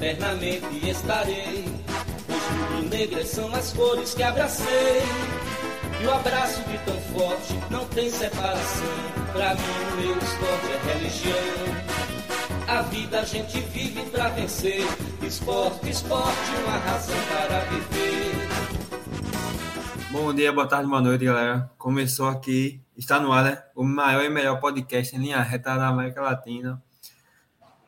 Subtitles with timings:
[0.00, 1.64] eternamente estarei.
[2.26, 5.02] Pois rubro-negras são as cores que abracei.
[6.00, 8.88] E o abraço de tão forte não tem separação.
[9.32, 11.90] Pra mim, o meu esporte é religião.
[12.66, 14.86] A vida a gente vive pra vencer.
[15.22, 18.48] Esporte, esporte, uma razão para viver.
[20.10, 21.70] Bom dia, boa tarde, boa noite, galera.
[21.76, 23.62] Começou aqui, está no ar, né?
[23.76, 26.82] O maior e melhor podcast em linha reta da América Latina.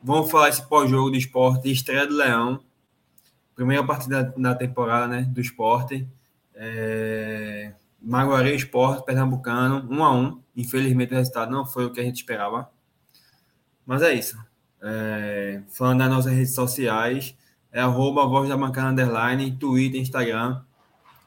[0.05, 2.61] Vamos falar esse pós-jogo do esporte, estreia do Leão.
[3.55, 5.21] Primeira partida da temporada, né?
[5.21, 6.05] Do esporte.
[6.53, 7.73] É...
[8.01, 10.41] Maguari Esporte, Pernambucano, 1 um a 1 um.
[10.57, 12.69] Infelizmente o resultado não foi o que a gente esperava.
[13.85, 14.37] Mas é isso.
[14.81, 15.61] É...
[15.69, 17.33] Falando das nossas redes sociais,
[17.71, 20.61] é arroba Voz da Bancada Underline, Twitter, Instagram.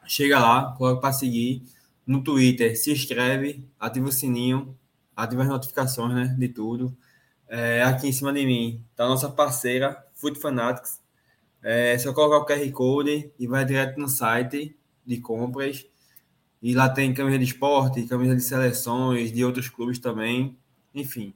[0.07, 1.65] Chega lá, coloca para seguir.
[2.07, 4.77] No Twitter, se inscreve, ativa o sininho,
[5.17, 6.95] ativa as notificações né, de tudo.
[7.49, 11.01] É, aqui em cima de mim está a nossa parceira, Food Fanatics.
[11.63, 15.87] É só colocar o QR Code e vai direto no site de compras.
[16.63, 20.57] E lá tem camisa de esporte, camisa de seleções, de outros clubes também.
[20.95, 21.35] Enfim.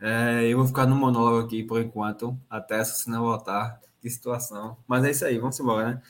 [0.00, 3.80] É, eu vou ficar no monólogo aqui por enquanto, até essa cena voltar.
[4.00, 4.76] Que situação.
[4.86, 6.02] Mas é isso aí, vamos embora, né?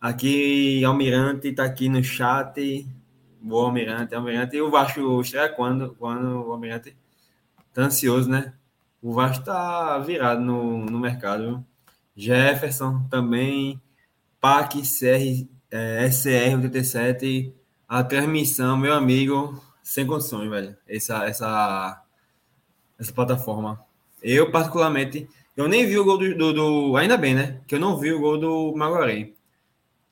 [0.00, 2.86] Aqui, Almirante está aqui no chat.
[3.40, 4.56] Boa, Almirante, Almirante.
[4.56, 5.94] E o Vasco estreia quando?
[5.98, 6.96] Quando Almirante
[7.72, 8.54] tá ansioso, né?
[9.02, 11.66] O Vasco tá virado no, no mercado.
[12.16, 13.82] Jefferson também.
[14.40, 17.52] PAC CR, é, SR87.
[17.88, 20.76] A transmissão, meu amigo, sem condições, velho.
[20.88, 22.02] Essa, essa,
[22.96, 23.84] essa plataforma.
[24.22, 27.60] Eu, particularmente, eu nem vi o gol do, do, do, Ainda bem, né?
[27.66, 29.34] Que eu não vi o gol do Maguari.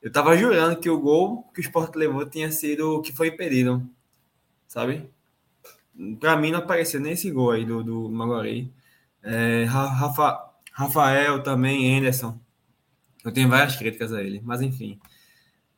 [0.03, 3.89] Eu tava jurando que o gol que o Sport levou tinha sido que foi impedido.
[4.67, 5.09] Sabe?
[6.19, 8.73] Pra mim não apareceu nem esse gol aí do, do Maguari.
[9.23, 12.39] É, Rafa, Rafael também, Anderson.
[13.25, 14.99] Eu tenho várias críticas a ele, mas enfim.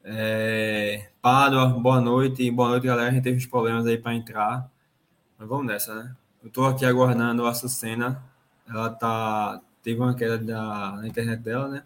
[0.04, 2.50] É, Pádua, boa noite.
[2.50, 3.08] Boa noite, galera.
[3.08, 4.70] A gente teve uns problemas aí para entrar.
[5.38, 6.16] Mas vamos nessa, né?
[6.42, 8.22] Eu tô aqui aguardando a Sucena.
[8.68, 9.60] Ela tá.
[9.82, 11.84] Teve uma queda da, na internet dela, né?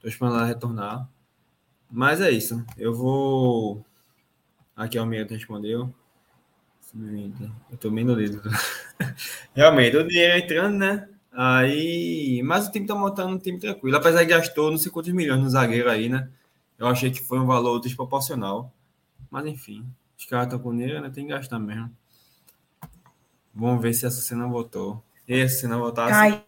[0.00, 1.08] Tô esperando ela retornar.
[1.90, 2.64] Mas é isso.
[2.76, 3.84] Eu vou.
[4.76, 5.94] Aqui é o Almeida respondeu.
[7.70, 8.42] Eu tô no dedo.
[9.54, 11.08] Realmente, o dinheiro entrando, né?
[11.32, 12.42] Aí.
[12.42, 13.96] Mas o time tá montando um time tranquilo.
[13.96, 16.28] Apesar de gastou não sei quantos milhões no zagueiro aí, né?
[16.78, 18.72] Eu achei que foi um valor desproporcional.
[19.30, 19.84] Mas enfim,
[20.18, 21.10] os caras estão com dinheiro, né?
[21.10, 21.90] Tem que gastar mesmo.
[23.54, 25.02] Vamos ver se essa cena voltou.
[25.28, 26.12] E se não voltasse.
[26.12, 26.44] Cai.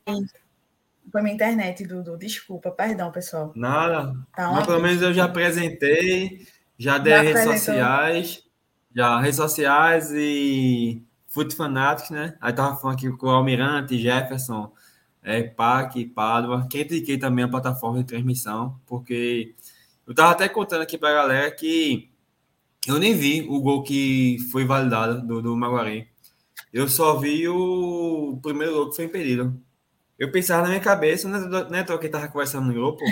[1.10, 2.16] Foi minha internet, Dudu.
[2.16, 3.52] Desculpa, perdão, pessoal.
[3.54, 4.14] Nada.
[4.34, 6.46] Tá mas pelo menos eu já apresentei,
[6.78, 8.47] já dei já redes sociais.
[8.94, 12.36] Já, redes sociais e Foot Fanatics, né?
[12.40, 14.72] Aí tava falando aqui com o Almirante, Jefferson,
[15.22, 16.66] é, PAC, Padua.
[16.70, 19.54] Critiquei também a plataforma de transmissão, porque
[20.06, 22.10] eu tava até contando aqui pra galera que
[22.86, 26.08] eu nem vi o gol que foi validado do, do Maguari.
[26.72, 29.60] Eu só vi o primeiro gol que foi impedido.
[30.18, 31.38] Eu pensava na minha cabeça, né,
[31.70, 33.04] né que tava conversando no grupo,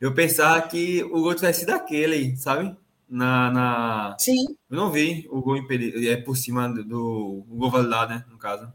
[0.00, 2.76] eu pensava que o gol tivesse sido aquele, sabe?
[3.08, 4.16] Na, na...
[4.18, 4.56] Sim.
[4.70, 8.38] Eu não vi o gol impedido, é por cima do, do gol validado, né, no
[8.38, 8.72] caso.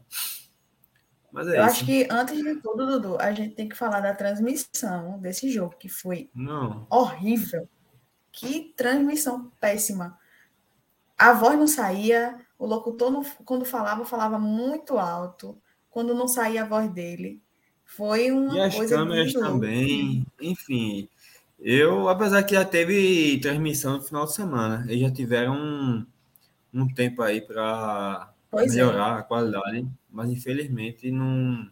[1.32, 1.70] Mas é Eu isso.
[1.70, 5.74] acho que antes de tudo, Dudu, a gente tem que falar da transmissão desse jogo,
[5.76, 6.86] que foi não.
[6.90, 7.68] horrível.
[8.30, 10.18] Que transmissão péssima.
[11.16, 15.56] A voz não saía, o locutor, não, quando falava, falava muito alto.
[15.90, 17.40] Quando não saía a voz dele.
[17.84, 21.08] Foi uma e as coisa câmeras também, enfim.
[21.66, 26.06] Eu, apesar que já teve transmissão no final de semana, eles já tiveram um,
[26.74, 28.66] um tempo aí para é.
[28.66, 29.20] melhorar é.
[29.20, 31.66] a qualidade, mas infelizmente não.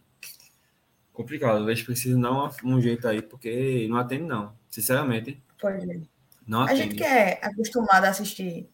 [1.13, 4.55] Complicado, eles precisam dar um, um jeito aí, porque não atende, não.
[4.67, 5.39] Sinceramente.
[5.61, 6.01] Pois é.
[6.47, 6.81] Não atende.
[6.81, 8.67] A gente que é acostumado a assistir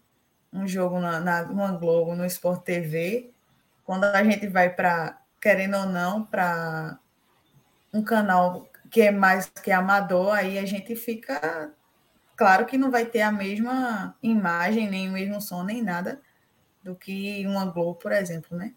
[0.54, 3.30] um jogo na, na, numa Globo, no Sport TV,
[3.84, 6.98] quando a gente vai para, querendo ou não, para
[7.92, 11.72] um canal que é mais que amador, aí a gente fica.
[12.36, 16.22] Claro que não vai ter a mesma imagem, nem o mesmo som, nem nada
[16.82, 18.74] do que uma Globo, por exemplo, né?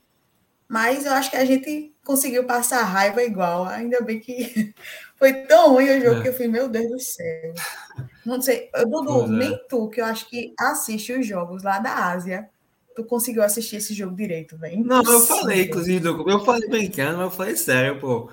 [0.68, 3.64] Mas eu acho que a gente conseguiu passar raiva igual.
[3.66, 4.74] Ainda bem que
[5.16, 6.22] foi tão ruim o jogo é.
[6.22, 7.54] que eu fui, meu Deus do céu.
[8.24, 9.28] Não sei, Dudu, é.
[9.28, 12.48] nem tu, que eu acho que assiste os jogos lá da Ásia,
[12.96, 14.82] tu conseguiu assistir esse jogo direito, velho.
[14.82, 18.30] Não, eu falei, inclusive, eu falei brincando, mas eu falei sério, pô.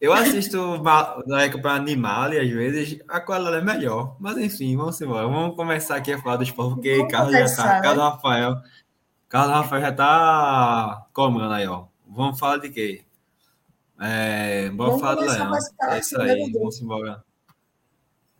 [0.00, 0.82] Eu assisto
[1.26, 4.16] na época para animal e às vezes a qualidade é melhor.
[4.18, 5.28] Mas enfim, vamos embora.
[5.28, 7.74] Vamos começar aqui a falar do esporte, porque vamos Carlos começar, já tá.
[7.74, 7.82] Né?
[7.82, 8.62] Carlos Rafael.
[9.28, 11.84] Carlos Rafael já tá comando aí, ó.
[12.08, 13.04] Vamos falar de quê?
[14.00, 15.52] É, bora falar do Leão.
[15.82, 17.22] É isso aí, vamos embora.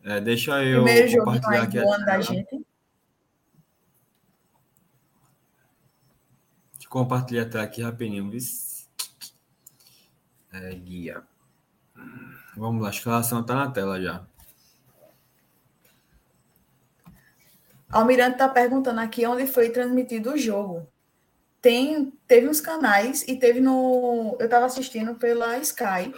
[0.03, 1.79] É, deixa eu Primeiro compartilhar aqui.
[1.79, 2.51] A da gente.
[6.73, 8.33] Deixa eu compartilhar até aqui rapidinho.
[10.53, 11.23] É, guia.
[12.57, 14.25] Vamos lá, a escalação está na tela já.
[17.91, 20.87] Almirante está perguntando aqui onde foi transmitido o jogo.
[21.61, 24.37] Tem, teve uns canais e teve no.
[24.39, 26.15] Eu estava assistindo pela Sky,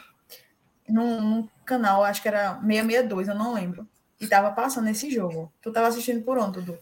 [0.89, 3.89] num, num, canal, acho que era 662, eu não lembro.
[4.21, 5.53] E estava passando esse jogo.
[5.61, 6.79] Tu estava assistindo por onde, Dudu?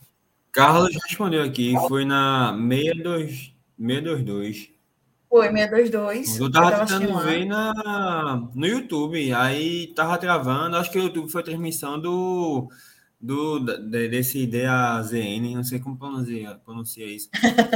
[0.53, 4.80] Carlos respondeu aqui, foi na 62, 622.
[5.31, 6.41] Foi, 622.
[6.41, 11.05] Eu tava, eu tava tentando ver na, no YouTube, aí tava travando, acho que o
[11.05, 12.69] YouTube foi a transmissão do
[13.21, 17.29] do, desse DAZN, não sei como pronuncia, pronuncia isso.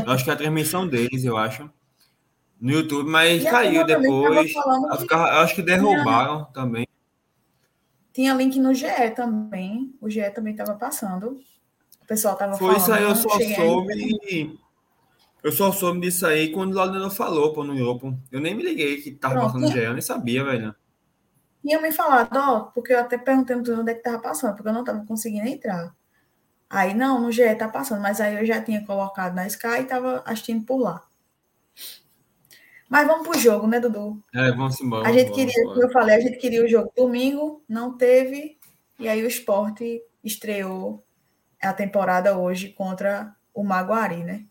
[0.05, 1.71] Eu acho que é a transmissão deles, eu acho.
[2.61, 4.53] No YouTube, mas e caiu depois.
[4.53, 5.15] Que...
[5.15, 6.89] acho que derrubaram tinha, também.
[8.12, 9.95] Tinha link no GE também.
[10.01, 11.39] O GE também estava passando.
[12.03, 12.75] O pessoal estava falando.
[12.75, 14.59] Foi isso aí, eu só soube.
[15.44, 18.19] Eu só soube disso aí quando o Laudano falou, pô, no grupo.
[18.32, 20.75] Eu nem me liguei que tava Pronto, passando no GE, eu nem sabia, velho
[21.64, 24.69] tinha me falado, ó, porque eu até perguntei no onde é que tava passando, porque
[24.69, 25.94] eu não tava conseguindo entrar.
[26.69, 29.85] Aí, não, no GE tá passando, mas aí eu já tinha colocado na Sky e
[29.85, 31.06] tava assistindo por lá.
[32.87, 34.23] Mas vamos pro jogo, né, Dudu?
[34.35, 35.08] É, vamos embora.
[35.08, 38.58] A gente queria, como eu falei, a gente queria o jogo domingo, não teve,
[38.99, 41.02] e aí o esporte estreou
[41.62, 44.44] a temporada hoje contra o Maguari, né?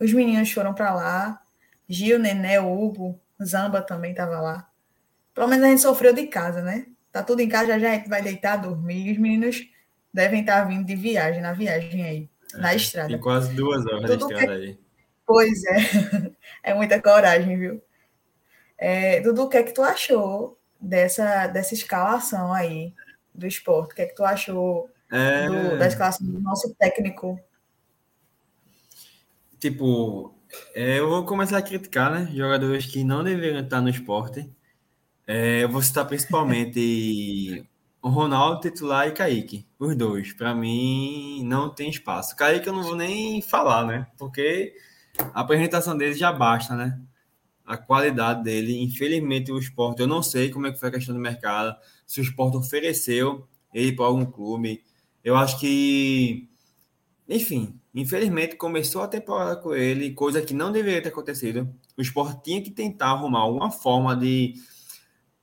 [0.00, 1.40] Os meninos foram para lá,
[1.88, 4.68] Gil, Nené, Hugo, Zamba também tava lá.
[5.34, 6.86] Pelo menos a gente sofreu de casa, né?
[7.10, 9.08] Tá tudo em casa, já, já a gente vai deitar, dormir.
[9.08, 9.66] E os meninos
[10.12, 13.08] devem estar vindo de viagem, na viagem aí, é, na estrada.
[13.08, 14.66] Tem quase duas horas tudo de estrada que...
[14.66, 14.78] aí.
[15.26, 16.32] Pois é.
[16.70, 17.82] é muita coragem, viu?
[18.76, 22.94] É, Dudu, o que é que tu achou dessa, dessa escalação aí
[23.34, 23.92] do esporte?
[23.92, 25.46] O que é que tu achou é...
[25.46, 27.38] do, da escalação do nosso técnico?
[29.60, 30.34] Tipo,
[30.74, 32.30] é, eu vou começar a criticar, né?
[32.34, 34.48] Jogadores que não deveriam estar no esporte.
[35.26, 37.66] É, eu vou citar principalmente
[38.00, 40.32] o Ronaldo titular e Kaique, os dois.
[40.32, 42.36] Para mim, não tem espaço.
[42.36, 44.06] Kaique eu não vou nem falar, né?
[44.16, 44.74] Porque
[45.34, 47.00] a apresentação dele já basta, né?
[47.66, 51.14] A qualidade dele, infelizmente, o esporte, eu não sei como é que foi a questão
[51.14, 51.76] do mercado,
[52.06, 54.82] se o esporte ofereceu ele para algum clube.
[55.22, 56.48] Eu acho que,
[57.28, 61.68] enfim, infelizmente começou a temporada com ele, coisa que não deveria ter acontecido.
[61.96, 64.54] O esporte tinha que tentar arrumar alguma forma de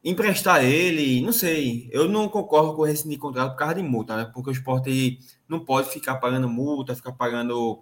[0.04, 1.90] emprestar ele, não sei.
[1.92, 4.32] Eu não concordo com rescindir contrato por causa de multa, né?
[4.34, 5.20] Porque o esporte
[5.50, 7.82] não pode ficar pagando multa, ficar pagando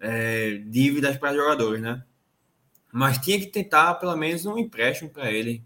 [0.00, 2.04] é, dívidas para jogadores, né?
[2.92, 5.64] Mas tinha que tentar pelo menos um empréstimo para ele.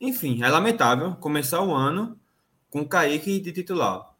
[0.00, 2.20] Enfim, é lamentável começar o ano
[2.70, 4.15] com o Kaique de titular.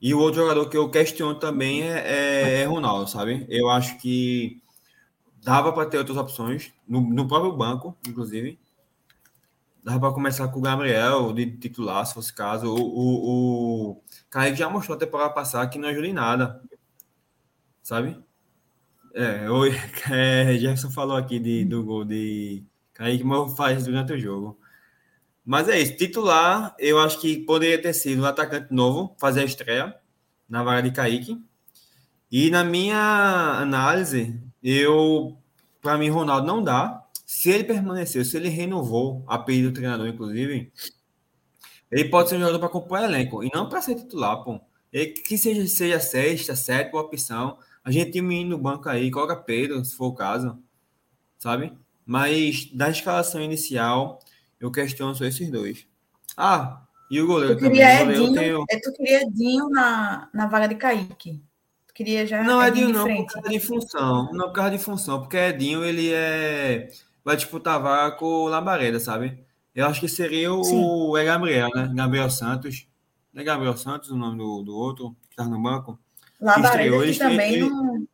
[0.00, 3.46] E o outro jogador que eu questiono também é, é, é Ronaldo, sabe?
[3.48, 4.60] Eu acho que
[5.42, 8.58] dava para ter outras opções, no, no próprio banco, inclusive
[9.82, 12.66] Dá para começar com o Gabriel de titular, se fosse caso.
[12.68, 16.62] O, o, o Kaique já mostrou até para passar que não ajuda em nada.
[17.82, 18.18] Sabe?
[19.14, 19.64] É, o
[20.12, 22.62] é, Jefferson falou aqui de, do gol de
[22.92, 24.58] Kaique, mas faz durante o jogo.
[25.50, 25.96] Mas é isso.
[25.96, 29.96] Titular, eu acho que poderia ter sido um atacante novo, fazer a estreia
[30.48, 31.44] na vaga de Kaique.
[32.30, 35.36] E na minha análise, eu,
[35.82, 40.06] para mim, Ronaldo não dá se ele permaneceu, se ele renovou a pedido do treinador,
[40.06, 40.72] inclusive,
[41.90, 44.60] ele pode ser um jogador para compor elenco e não para ser titular, pô.
[44.92, 47.58] Ele, que seja, seja sexta, sétima opção.
[47.82, 50.56] A gente tem um menino no banco aí, coloca Pedro, se for o caso,
[51.38, 51.72] sabe?
[52.06, 54.20] Mas da escalação inicial,
[54.60, 55.86] eu questiono só esses dois.
[56.36, 58.16] Ah, e o goleiro tu queria também.
[58.16, 58.64] Edinho, tenho...
[58.70, 61.42] é, tu queria Edinho na, na vaga de Kaique.
[61.88, 62.44] Tu queria já.
[62.44, 63.26] Não, Edinho, Edinho não, frente.
[63.26, 64.32] por causa de função.
[64.32, 66.88] Não por causa de função, porque Edinho, ele é
[67.24, 69.44] vai disputar vaga com o Labareda, sabe?
[69.74, 71.90] Eu acho que seria o é Gabriel, né?
[71.94, 72.86] Gabriel Santos.
[73.32, 75.98] Não é Gabriel Santos o nome do, do outro, que está no banco?
[76.40, 78.06] Labareda que, também ele, não.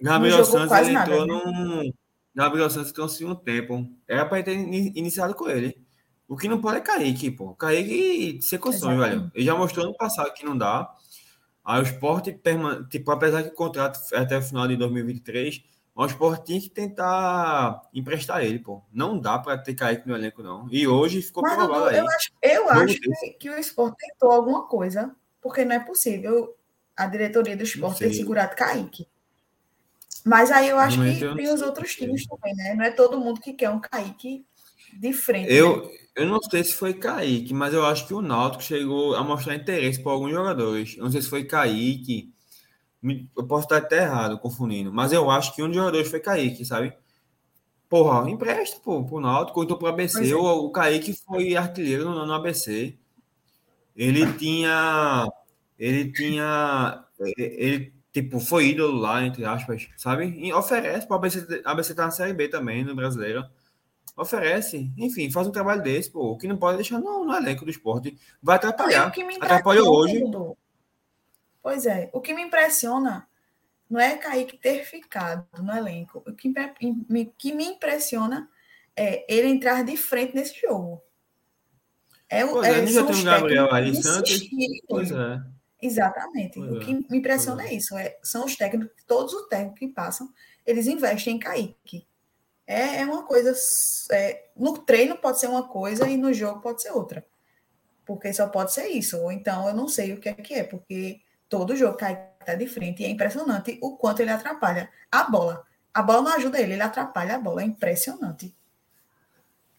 [0.00, 1.42] Gabriel Santos ele entrou né?
[1.44, 1.92] num.
[2.38, 3.84] Gabriel Santos assim um tempo.
[4.06, 5.76] Era para ter iniciado com ele.
[6.28, 7.52] O que não pode é Kaique, pô.
[7.54, 9.32] Kaique ser sonho, velho.
[9.34, 10.88] Ele já mostrou no passado que não dá.
[11.64, 12.38] Aí o esporte,
[12.88, 15.64] tipo, apesar que o contrato é até o final de 2023
[15.94, 18.84] o Sport tinha que tentar emprestar ele, pô.
[18.92, 20.68] Não dá para ter caído no elenco, não.
[20.70, 21.96] E hoje ficou Mas, provado aí.
[21.96, 26.56] Eu acho, eu acho que, que, o Sport tentou alguma coisa, porque não é possível
[26.96, 29.08] a diretoria do Sport ter segurado Kaique.
[30.24, 32.74] Mas aí eu acho que tem os outros times também, né?
[32.74, 34.44] Não é todo mundo que quer um Kaique
[34.98, 35.52] de frente.
[35.52, 35.90] Eu, né?
[36.16, 39.54] eu não sei se foi Kaique, mas eu acho que o Náutico chegou a mostrar
[39.54, 40.96] interesse por alguns jogadores.
[40.96, 42.32] Eu não sei se foi Kaique.
[43.36, 44.92] Eu posso estar até errado, confundindo.
[44.92, 46.92] Mas eu acho que um dos jogadores foi Kaique, sabe?
[47.88, 50.30] Porra, empresta pô, pro Náutico, ou então pro ABC.
[50.30, 50.34] É.
[50.34, 52.98] O, o Kaique foi artilheiro no, no ABC.
[53.96, 55.26] Ele tinha.
[55.78, 57.04] Ele tinha.
[57.36, 60.26] Ele, tipo, foi ídolo lá, entre aspas, sabe?
[60.38, 63.44] E oferece para ABC, a ABC tá na Série B também, no brasileiro.
[64.16, 66.32] Oferece, enfim, faz um trabalho desse, pô.
[66.32, 68.18] O que não pode deixar no, no elenco do esporte.
[68.42, 69.12] Vai atrapalhar.
[69.40, 70.22] Atrapalhou hoje.
[71.62, 73.28] Pois é, o que me impressiona
[73.88, 76.22] não é Kaique ter ficado no elenco.
[76.26, 76.52] O que
[77.08, 78.48] me, que me impressiona
[78.96, 81.00] é ele entrar de frente nesse jogo.
[82.28, 84.40] É, pois é, é já tem um Gabriel aí, Santos.
[84.88, 85.40] Pois é.
[85.80, 86.58] Exatamente.
[86.58, 86.94] Pois o que é.
[86.94, 87.68] me impressiona é.
[87.68, 87.96] é isso.
[87.96, 90.28] É, são os técnicos, todos os técnicos que passam,
[90.66, 92.06] eles investem em Kaique.
[92.66, 93.54] É, é uma coisa.
[94.10, 97.24] É, no treino pode ser uma coisa e no jogo pode ser outra.
[98.04, 99.18] Porque só pode ser isso.
[99.18, 102.54] Ou então eu não sei o que é que é, porque todo jogo Kaique está
[102.54, 105.64] de frente e é impressionante o quanto ele atrapalha a bola.
[105.94, 107.62] A bola não ajuda ele, ele atrapalha a bola.
[107.62, 108.54] É impressionante.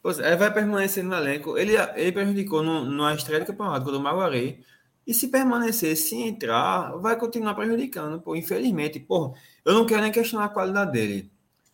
[0.02, 1.58] Pois é, vai permanecer no elenco.
[1.58, 4.64] Ele, ele prejudicou no, na estreia do campeonato contra o Maguari.
[5.10, 8.36] E se permanecer, se entrar, vai continuar prejudicando, pô.
[8.36, 9.36] Infelizmente, pô,
[9.66, 11.32] eu não quero nem questionar a qualidade dele.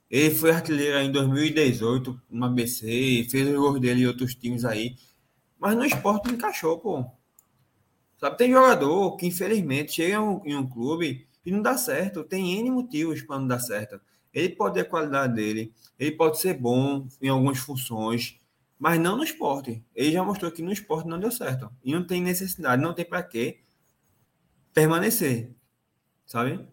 [0.10, 4.96] Ele foi artilheiro em 2018 no ABC, fez os gols dele em outros times aí.
[5.60, 7.06] Mas no esporte não encaixou, pô.
[8.16, 10.16] Sabe, tem jogador que infelizmente chega
[10.46, 12.24] em um clube e não dá certo.
[12.24, 14.00] Tem N motivos para não dar certo.
[14.34, 18.40] Ele pode ter a qualidade dele, ele pode ser bom em algumas funções,
[18.78, 19.84] mas não no esporte.
[19.96, 21.72] Ele já mostrou que no esporte não deu certo.
[21.84, 23.62] E não tem necessidade, não tem para quê
[24.74, 25.52] permanecer.
[26.26, 26.68] Sabe?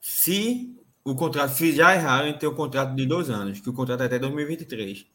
[0.00, 3.72] Se o contrato, se já erraram em ter um contrato de dois anos, que o
[3.72, 5.06] contrato é até 2023.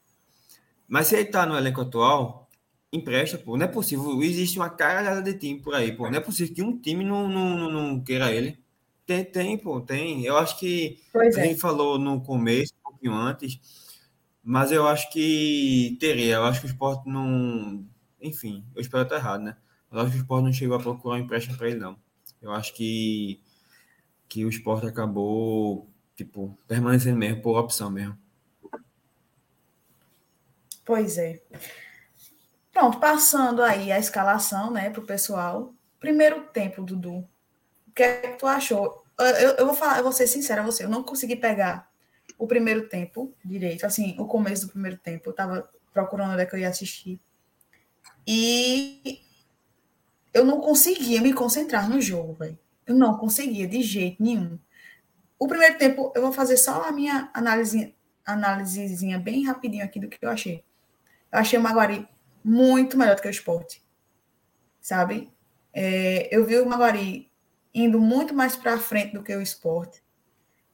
[0.88, 2.50] Mas se ele está no elenco atual,
[2.92, 3.56] empresta, pô.
[3.56, 4.22] Não é possível.
[4.24, 6.10] Existe uma caralhada de time por aí, pô.
[6.10, 8.60] Não é possível que um time não, não, não queira ele.
[9.06, 10.24] Tem, tem, pô, tem.
[10.26, 11.48] Eu acho que pois a é.
[11.50, 13.60] gente falou no começo, um pouquinho antes,
[14.44, 16.36] mas eu acho que teria.
[16.36, 17.86] Eu acho que o esporte não.
[18.22, 19.56] Enfim, eu espero estar errado, né?
[19.92, 21.98] Eu acho que o esporte não chegou a procurar um empréstimo para ele, não.
[22.42, 23.42] Eu acho que,
[24.28, 28.18] que o esporte acabou, tipo, permanecendo mesmo por opção mesmo.
[30.86, 31.42] Pois é.
[32.72, 35.74] Pronto, passando aí a escalação, né, para o pessoal.
[36.00, 37.28] Primeiro tempo, Dudu
[38.00, 39.04] que é que tu achou?
[39.18, 41.89] Eu, eu vou falar, eu vou ser sincera a você, eu não consegui pegar
[42.40, 45.30] o primeiro tempo direito, assim, o começo do primeiro tempo.
[45.30, 47.20] Eu tava procurando onde é que eu ia assistir.
[48.26, 49.20] E
[50.34, 52.58] eu não conseguia me concentrar no jogo, velho.
[52.88, 54.58] Eu não conseguia de jeito nenhum.
[55.38, 57.94] O primeiro tempo, eu vou fazer só a minha análise,
[58.26, 60.64] análisezinha bem rapidinho aqui do que eu achei.
[61.32, 62.08] Eu achei o Maguari
[62.44, 63.84] muito melhor do que o esporte.
[64.80, 65.30] Sabe?
[65.74, 67.30] É, eu vi o Maguari
[67.74, 70.02] indo muito mais para frente do que o esporte.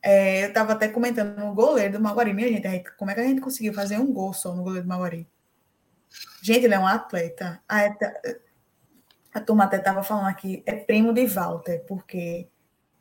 [0.08, 2.32] É, eu estava até comentando no goleiro do Maguari.
[2.32, 4.88] Minha gente, como é que a gente conseguiu fazer um gol só no goleiro do
[4.88, 5.28] Maguari?
[6.44, 7.60] Gente, ele é um atleta.
[7.68, 7.88] A,
[9.34, 12.48] a turma até estava falando aqui, é primo de Walter, porque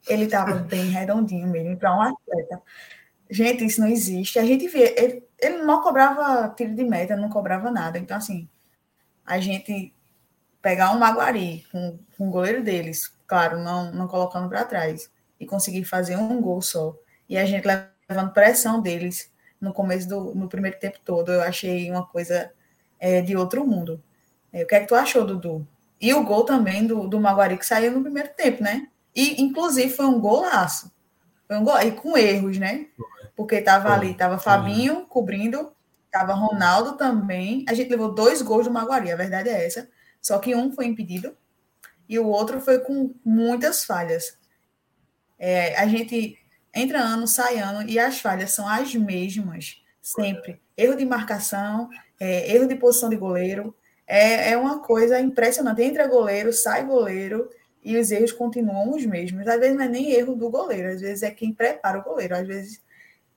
[0.09, 2.63] ele estava bem redondinho mesmo para um atleta.
[3.29, 4.39] Gente, isso não existe.
[4.39, 7.99] A gente vê, ele, ele não cobrava tiro de meta, não cobrava nada.
[7.99, 8.49] Então, assim,
[9.27, 9.95] a gente
[10.63, 15.13] pegar um Maguari com, com o goleiro deles, claro, não, não colocando para trás,
[15.45, 16.97] e conseguir fazer um gol só.
[17.29, 17.67] E a gente
[18.09, 22.51] levando pressão deles no começo do no primeiro tempo todo, eu achei uma coisa
[22.99, 24.03] é, de outro mundo.
[24.53, 25.67] É, o que é que tu achou, Dudu?
[26.01, 28.89] E o gol também do, do Maguari que saiu no primeiro tempo, né?
[29.15, 30.93] E, inclusive, foi um golaço.
[31.47, 32.87] Foi um gol, e com erros, né?
[33.37, 35.73] Porque tava ali, tava Fabinho cobrindo,
[36.11, 37.65] tava Ronaldo também.
[37.69, 39.89] A gente levou dois gols do Maguari, a verdade é essa.
[40.21, 41.37] Só que um foi impedido
[42.09, 44.37] e o outro foi com muitas falhas.
[45.39, 46.39] É, a gente
[46.75, 50.61] entra ano, sai ano, e as falhas são as mesmas, sempre.
[50.77, 51.89] Erro de marcação,
[52.19, 53.75] é, erro de posição de goleiro.
[54.07, 55.83] É, é uma coisa impressionante.
[55.83, 57.49] Entra goleiro, sai goleiro,
[57.83, 59.47] e os erros continuam os mesmos.
[59.47, 62.35] Às vezes não é nem erro do goleiro, às vezes é quem prepara o goleiro.
[62.35, 62.83] Às vezes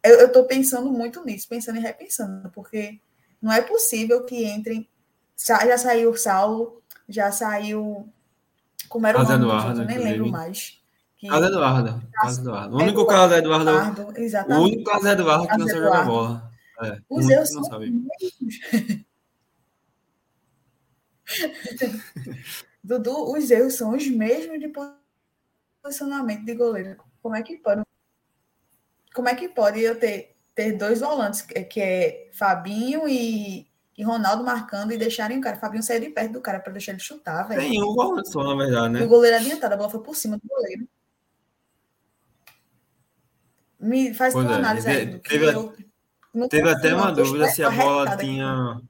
[0.04, 3.00] eu estou pensando muito nisso, pensando e repensando, porque
[3.42, 4.88] não é possível que entrem.
[5.38, 8.08] Já saiu o Saulo, já saiu
[8.88, 10.82] como era o nome Eduardo, eu nem lembro mais.
[11.18, 11.28] Que...
[11.28, 12.02] Casa Eduardo.
[12.14, 12.76] Casa Eduardo.
[12.76, 13.70] O único Eduardo, Casa Eduardo.
[13.70, 14.60] Eduardo exatamente.
[14.60, 16.52] O único Casa Eduardo que não sabe jogar bola.
[16.84, 17.92] É, Os erros não sabe.
[22.84, 24.72] Dudu, os erros são os mesmos de
[25.84, 27.04] posicionamento de goleiro.
[27.22, 27.82] Como é que pode?
[29.14, 34.44] Como é que pode eu ter ter dois volantes, que é Fabinho e, e Ronaldo
[34.44, 35.56] marcando e deixarem o cara.
[35.56, 37.62] Fabinho sair de perto do cara para deixar ele chutar, velho.
[37.62, 39.04] Tem um volante só, na verdade, né?
[39.04, 40.88] O goleiro adiantado, a bola foi por cima do goleiro.
[43.80, 45.74] Me faz uma é, análise aí teve, eu,
[46.50, 48.82] teve até uma dúvida se a bola tinha.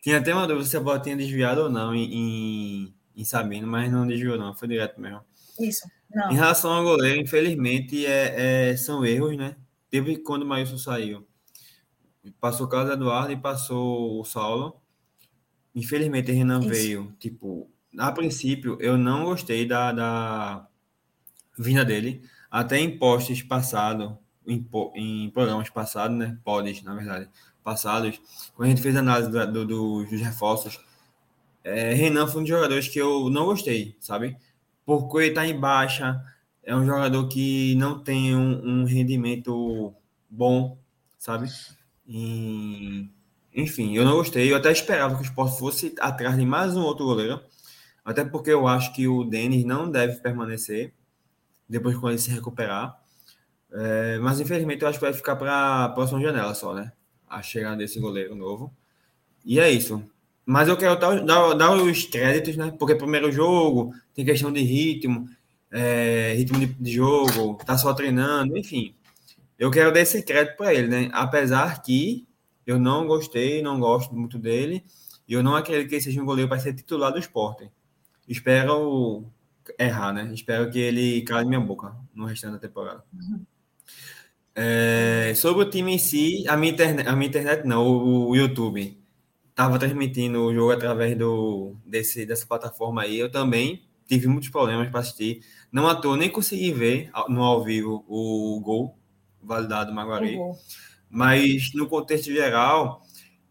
[0.00, 3.66] Tinha até uma dúvida se a bola tinha desviado ou não em, em, em Sabino,
[3.66, 5.20] mas não desviou, não, foi direto mesmo.
[5.58, 5.86] Isso.
[6.12, 6.30] Não.
[6.30, 9.56] Em relação ao goleiro, infelizmente, é, é, são erros, né?
[9.90, 11.26] Teve quando o Maílson saiu.
[12.40, 14.80] Passou o Carlos Eduardo e passou o Saulo.
[15.74, 16.68] Infelizmente, o Renan Isso.
[16.68, 17.16] veio.
[17.18, 20.68] Tipo, a princípio, eu não gostei da, da
[21.58, 22.22] vinda dele.
[22.52, 24.12] Até em postes passados,
[24.46, 26.38] em, em programas passados, né?
[26.44, 27.30] Podes, na verdade,
[27.64, 28.20] passados.
[28.54, 30.78] Quando a gente fez a análise do, do, dos reforços,
[31.64, 34.36] é, Renan foi um dos jogadores que eu não gostei, sabe?
[34.84, 36.22] Porque ele está em baixa,
[36.62, 39.94] é um jogador que não tem um, um rendimento
[40.28, 40.76] bom,
[41.18, 41.48] sabe?
[42.06, 43.08] E,
[43.54, 44.52] enfim, eu não gostei.
[44.52, 47.40] Eu até esperava que o Sport fosse atrás de mais um outro goleiro,
[48.04, 50.92] até porque eu acho que o Denis não deve permanecer
[51.72, 53.00] depois quando ele se recuperar.
[53.72, 56.92] É, mas infelizmente eu acho que vai ficar para a próxima janela só, né?
[57.28, 58.72] A chegada desse goleiro novo.
[59.44, 60.04] E é isso.
[60.44, 62.72] Mas eu quero dar, dar, os créditos, né?
[62.78, 65.28] Porque primeiro jogo tem questão de ritmo,
[65.70, 68.94] é, ritmo de, de, jogo, tá só treinando, enfim.
[69.58, 71.10] Eu quero dar esse crédito para ele, né?
[71.12, 72.26] Apesar que
[72.66, 74.84] eu não gostei, não gosto muito dele,
[75.26, 77.70] e eu não acredito que ele seja um goleiro para ser titular do esporte.
[78.28, 79.24] Espero
[79.78, 80.30] errar, né?
[80.32, 83.04] Espero que ele cale minha boca no restante da temporada.
[84.54, 88.36] É, sobre o time em si, a minha internet, a minha internet não, o, o
[88.36, 89.00] YouTube
[89.48, 94.88] estava transmitindo o jogo através do, desse, dessa plataforma aí, eu também tive muitos problemas
[94.90, 95.40] para assistir.
[95.70, 98.98] Não à toa, nem consegui ver no ao vivo o gol
[99.42, 100.36] validado do Maguari.
[100.36, 100.52] Uhum.
[101.08, 103.02] Mas, no contexto geral,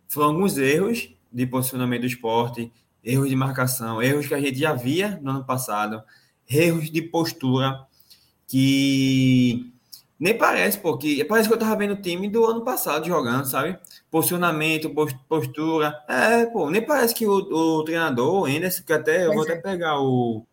[0.07, 2.71] foram alguns erros de posicionamento do esporte,
[3.03, 6.03] erros de marcação, erros que a gente já via no ano passado,
[6.49, 7.85] erros de postura
[8.47, 9.73] que
[10.19, 13.79] nem parece, porque parece que eu tava vendo o time do ano passado jogando, sabe?
[14.09, 14.93] Posicionamento,
[15.27, 16.03] postura.
[16.07, 19.53] É, pô, nem parece que o, o treinador, o Anderson, que até eu vou até
[19.53, 19.61] é.
[19.61, 20.45] pegar o,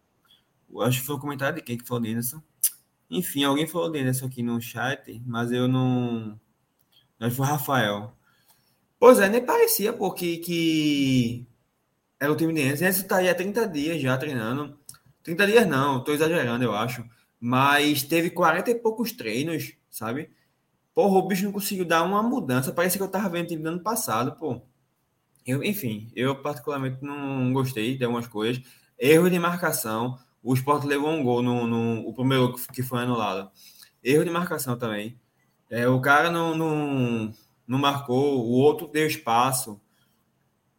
[0.81, 2.43] Acho que foi o comentário de quem que falou do Anderson.
[3.11, 6.39] Enfim, alguém falou do Anderson aqui no chat, mas eu não.
[7.19, 8.13] Acho que foi o Rafael.
[8.99, 11.47] Pois é, nem parecia, porque que
[12.21, 12.85] era o time de Anderson.
[12.85, 14.79] Anderson tá aí há 30 dias já treinando.
[15.23, 17.05] 30 dias não, tô exagerando, eu acho
[17.41, 20.31] mas teve 40 e poucos treinos, sabe?
[20.95, 22.73] Porra, o bicho não conseguiu dar uma mudança.
[22.73, 24.61] Parece que eu tava vendo o time do ano passado, pô.
[25.47, 28.63] Eu, enfim, eu particularmente não gostei de algumas coisas.
[28.99, 30.19] Erro de marcação.
[30.43, 33.51] O Sport levou um gol no, no o primeiro que foi anulado.
[34.03, 35.19] Erro de marcação também.
[35.71, 37.33] É, o cara não, não,
[37.67, 39.81] não marcou, o outro deu espaço,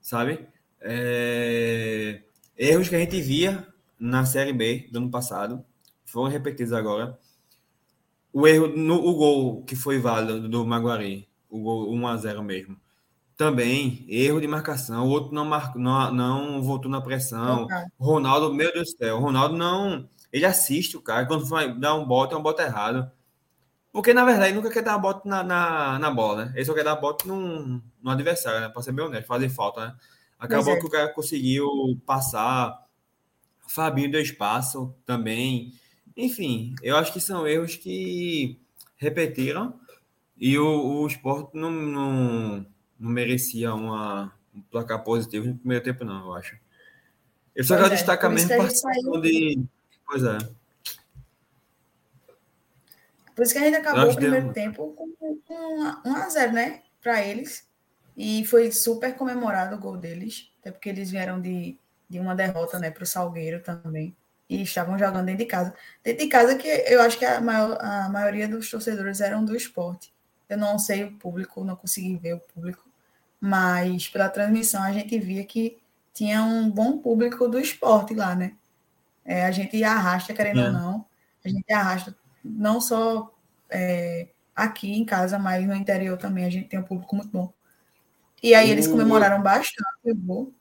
[0.02, 0.48] sabe?
[0.82, 2.22] É,
[2.58, 3.68] erros que a gente via
[4.00, 5.64] na Série B do ano passado
[6.06, 7.18] foram repetidos agora.
[8.32, 12.44] O erro no o gol que foi válido do Maguari, o gol 1 a 0
[12.44, 12.78] mesmo.
[13.36, 17.68] Também erro de marcação, o outro não marcou, não, não voltou na pressão.
[17.98, 21.96] O Ronaldo, meu Deus do céu, Ronaldo não, ele assiste o cara, quando vai dar
[21.96, 23.10] um bote, é um bote errado.
[23.92, 26.52] Porque, na verdade, ele nunca quer dar bote na, na, na, bola, né?
[26.56, 28.70] Ele só quer dar bote num, no adversário, né?
[28.70, 29.96] Pra ser bem honesto, fazer falta, né?
[30.40, 30.80] Acabou é.
[30.80, 31.68] que o cara conseguiu
[32.06, 32.88] passar.
[33.68, 35.74] Fabinho deu espaço também.
[36.16, 38.60] Enfim, eu acho que são erros que
[38.98, 39.80] repetiram
[40.38, 42.66] e o, o esporte não, não,
[43.00, 46.58] não merecia uma, um placar positivo no primeiro tempo, não, eu acho.
[47.56, 49.62] Eu só quero é, destacar mesmo participação de.
[50.06, 50.38] Pois é.
[53.36, 54.54] Por isso que a gente acabou o primeiro deu...
[54.54, 56.84] tempo com, com 1 a 0 né?
[57.02, 57.69] Para eles.
[58.22, 61.80] E foi super comemorado o gol deles, até porque eles vieram de,
[62.10, 64.14] de uma derrota né, para o Salgueiro também
[64.50, 65.74] e estavam jogando dentro de casa.
[66.04, 69.56] Dentro de casa que eu acho que a, maior, a maioria dos torcedores eram do
[69.56, 70.14] esporte.
[70.50, 72.84] Eu não sei o público, não consegui ver o público,
[73.40, 75.78] mas pela transmissão a gente via que
[76.14, 78.58] tinha um bom público do esporte lá, né?
[79.24, 80.66] É, a gente arrasta, querendo é.
[80.66, 81.06] ou não,
[81.46, 83.34] a gente arrasta não só
[83.70, 87.54] é, aqui em casa, mas no interior também a gente tem um público muito bom.
[88.42, 90.54] E aí eles comemoraram bastante o gol.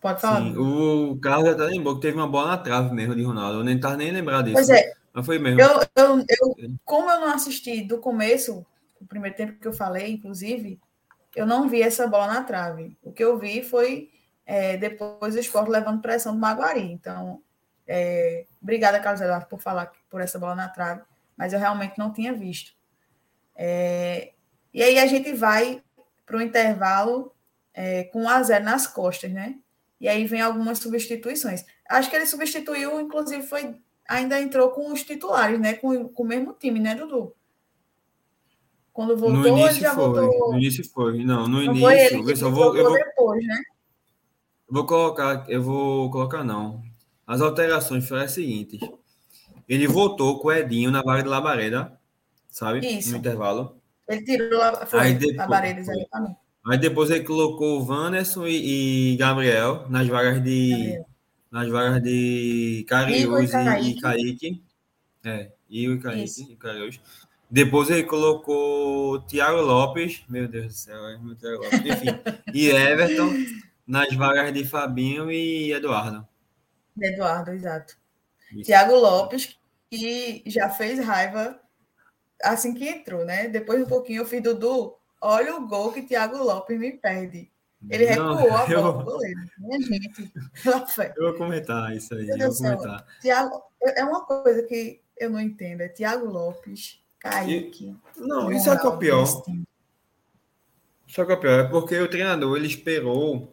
[0.00, 0.42] Pode falar.
[0.42, 3.58] Sim, o Carlos já tá lembrou que teve uma bola na trave mesmo de Ronaldo.
[3.58, 4.54] Eu nem tava nem lembrado disso.
[4.54, 4.92] Pois é.
[5.12, 5.60] Mas foi mesmo.
[5.60, 8.64] Eu, eu, eu, como eu não assisti do começo,
[9.00, 10.78] o primeiro tempo que eu falei, inclusive,
[11.34, 12.96] eu não vi essa bola na trave.
[13.02, 14.10] O que eu vi foi
[14.46, 16.92] é, depois o esporte levando pressão do Maguari.
[16.92, 17.42] Então,
[17.86, 21.02] é, obrigada, Carlos Eduardo, por falar por essa bola na trave,
[21.36, 22.72] mas eu realmente não tinha visto.
[23.56, 24.32] É,
[24.72, 25.82] e aí a gente vai
[26.26, 27.32] para o intervalo
[27.74, 29.56] é, com 1 a 0 nas costas, né?
[30.00, 31.64] E aí vem algumas substituições.
[31.88, 33.74] Acho que ele substituiu, inclusive, foi
[34.08, 35.74] ainda entrou com os titulares, né?
[35.74, 37.34] Com, com o mesmo time, né, Dudu?
[38.92, 40.04] Quando voltou, no início já foi.
[40.04, 40.52] voltou.
[40.52, 41.24] No início foi.
[41.24, 41.90] Não, no não início.
[41.90, 43.62] Ele eu, vou, eu vou, depois, né?
[44.68, 46.82] Vou colocar, eu vou colocar não.
[47.26, 48.80] As alterações foram as seguintes.
[49.68, 51.98] Ele voltou com o Edinho na vaga de Labareda,
[52.48, 52.80] sabe?
[52.84, 53.12] Isso.
[53.12, 53.77] No intervalo.
[54.08, 56.36] Ele tirou a, foi, aí depois, exatamente.
[56.66, 60.70] Aí depois ele colocou o Vanderson e, e Gabriel nas vagas de.
[60.70, 61.06] Gabriel.
[61.50, 64.62] Nas vagas de Cariús e, e Kaique.
[65.24, 67.00] É, e o Kaique, e Cariús.
[67.50, 72.08] Depois ele colocou Thiago Lopes, meu Deus do céu, é muito Thiago Lopes, enfim,
[72.52, 73.32] e Everton
[73.86, 76.28] nas vagas de Fabinho e Eduardo.
[77.00, 77.96] Eduardo, exato.
[78.52, 78.64] Isso.
[78.64, 79.58] Thiago Lopes,
[79.90, 81.58] que já fez raiva
[82.42, 83.48] assim que entrou, né?
[83.48, 87.50] Depois um pouquinho eu fiz Dudu, olha o gol que Thiago Lopes me perde.
[87.88, 88.92] Ele recuou a bola, eu...
[89.04, 89.40] goleiro.
[89.58, 91.14] Minha gente, pela fé.
[91.16, 93.06] Eu vou comentar isso aí, eu vou comentar.
[93.20, 97.96] Thiago, é uma coisa que eu não entendo, é Thiago Lopes Kaique.
[98.16, 99.24] Não, isso é que é o pior.
[101.06, 101.60] Isso é que é o pior.
[101.60, 103.52] É porque o treinador ele esperou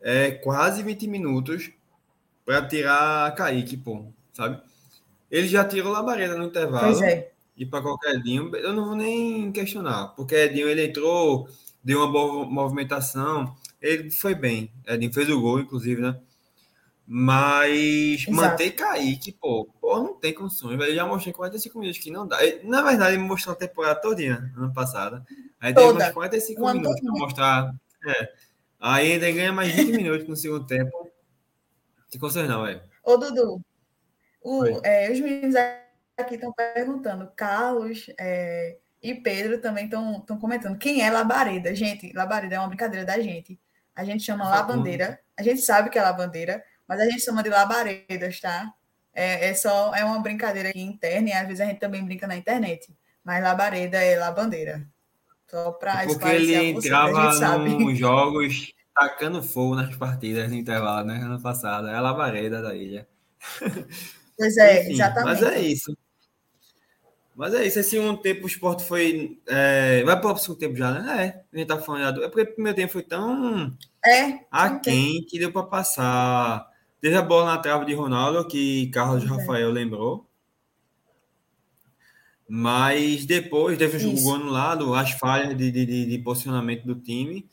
[0.00, 1.70] é, quase 20 minutos
[2.44, 4.62] para tirar Kaique, pô, sabe?
[5.30, 6.86] Ele já tirou Labareda no intervalo.
[6.86, 7.32] Pois é.
[7.56, 11.48] E para qualquer Edinho, eu não vou nem questionar, porque Edinho ele entrou,
[11.82, 14.70] deu uma boa movimentação, ele foi bem.
[14.86, 16.20] Edinho fez o gol, inclusive, né?
[17.08, 18.32] Mas Exato.
[18.32, 20.78] manter Kaique, pô, pô, não tem condições.
[20.80, 22.36] Ele já mostrou em 45 minutos que não dá.
[22.64, 25.24] Na verdade, ele mostrou a temporada todinha, ano passado.
[25.60, 27.74] Aí tem uns 45 Uma minutos para mostrar.
[28.06, 28.32] É.
[28.80, 31.08] Aí ainda ganha mais 20 minutos no segundo tempo.
[32.08, 32.82] Se condições não, velho.
[33.04, 33.60] Ô, Dudu,
[34.42, 35.54] o, é, os meninos
[36.18, 40.78] aqui estão perguntando, Carlos é, e Pedro também estão comentando.
[40.78, 41.74] Quem é Labareda?
[41.74, 43.58] Gente, Labareda é uma brincadeira da gente.
[43.94, 45.20] A gente chama Labandeira.
[45.36, 48.72] A gente sabe que é Labandeira mas a gente chama de labaredas, tá?
[49.12, 52.26] É, é só é uma brincadeira aqui interna e às vezes a gente também brinca
[52.26, 52.94] na internet.
[53.24, 54.86] Mas labareda é labandeira.
[55.50, 57.32] Só para Porque ele entrava
[57.64, 61.16] nos jogos tacando fogo nas partidas no intervalo, né?
[61.16, 61.88] Ano passado.
[61.88, 63.08] É a labareda da ilha.
[64.36, 65.40] Pois é, Enfim, exatamente.
[65.40, 65.96] Mas é isso.
[67.36, 67.78] Mas é isso.
[67.78, 69.38] Esse segundo tempo o esporte foi.
[69.46, 70.02] É...
[70.04, 71.26] Vai para o segundo tempo já, né?
[71.26, 71.44] É.
[71.52, 72.24] A gente tá falando.
[72.24, 73.76] É porque o primeiro tempo foi tão.
[74.04, 74.40] É.
[74.50, 76.66] Aquém que deu para passar
[77.06, 79.26] Teve a bola na trave de Ronaldo, que Carlos é.
[79.28, 80.28] Rafael lembrou.
[82.48, 87.48] Mas depois teve o gol anulado, as falhas de, de, de, posicionamento do time.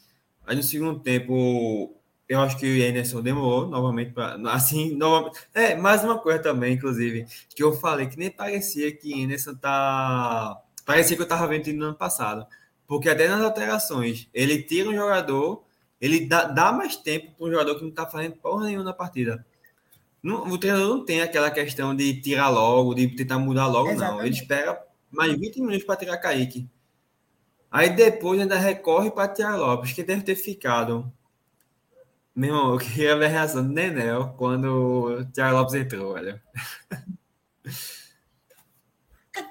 [0.46, 1.96] Aí no segundo tempo,
[2.34, 4.36] eu acho que o Anderson demorou novamente para.
[4.52, 5.40] Assim, novamente.
[5.54, 9.56] É, mais uma coisa também, inclusive, que eu falei que nem parecia que o Anderson
[9.56, 10.62] tá.
[10.86, 12.46] Parecia que eu tava vendo no ano passado.
[12.88, 15.64] Porque até nas alterações, ele tira um jogador
[16.04, 18.92] ele dá, dá mais tempo para um jogador que não está fazendo porra nenhuma na
[18.92, 19.46] partida.
[20.22, 24.18] Não, o treinador não tem aquela questão de tirar logo, de tentar mudar logo, Exatamente.
[24.18, 24.26] não.
[24.26, 26.68] Ele espera mais 20 minutos para tirar Kaique.
[27.72, 31.10] Aí depois ainda recorre para Tiago Lopes, que deve ter ficado.
[32.36, 36.42] Meu irmão, eu queria ver a reação do Nenel quando o Tiago Lopes entrou, olha.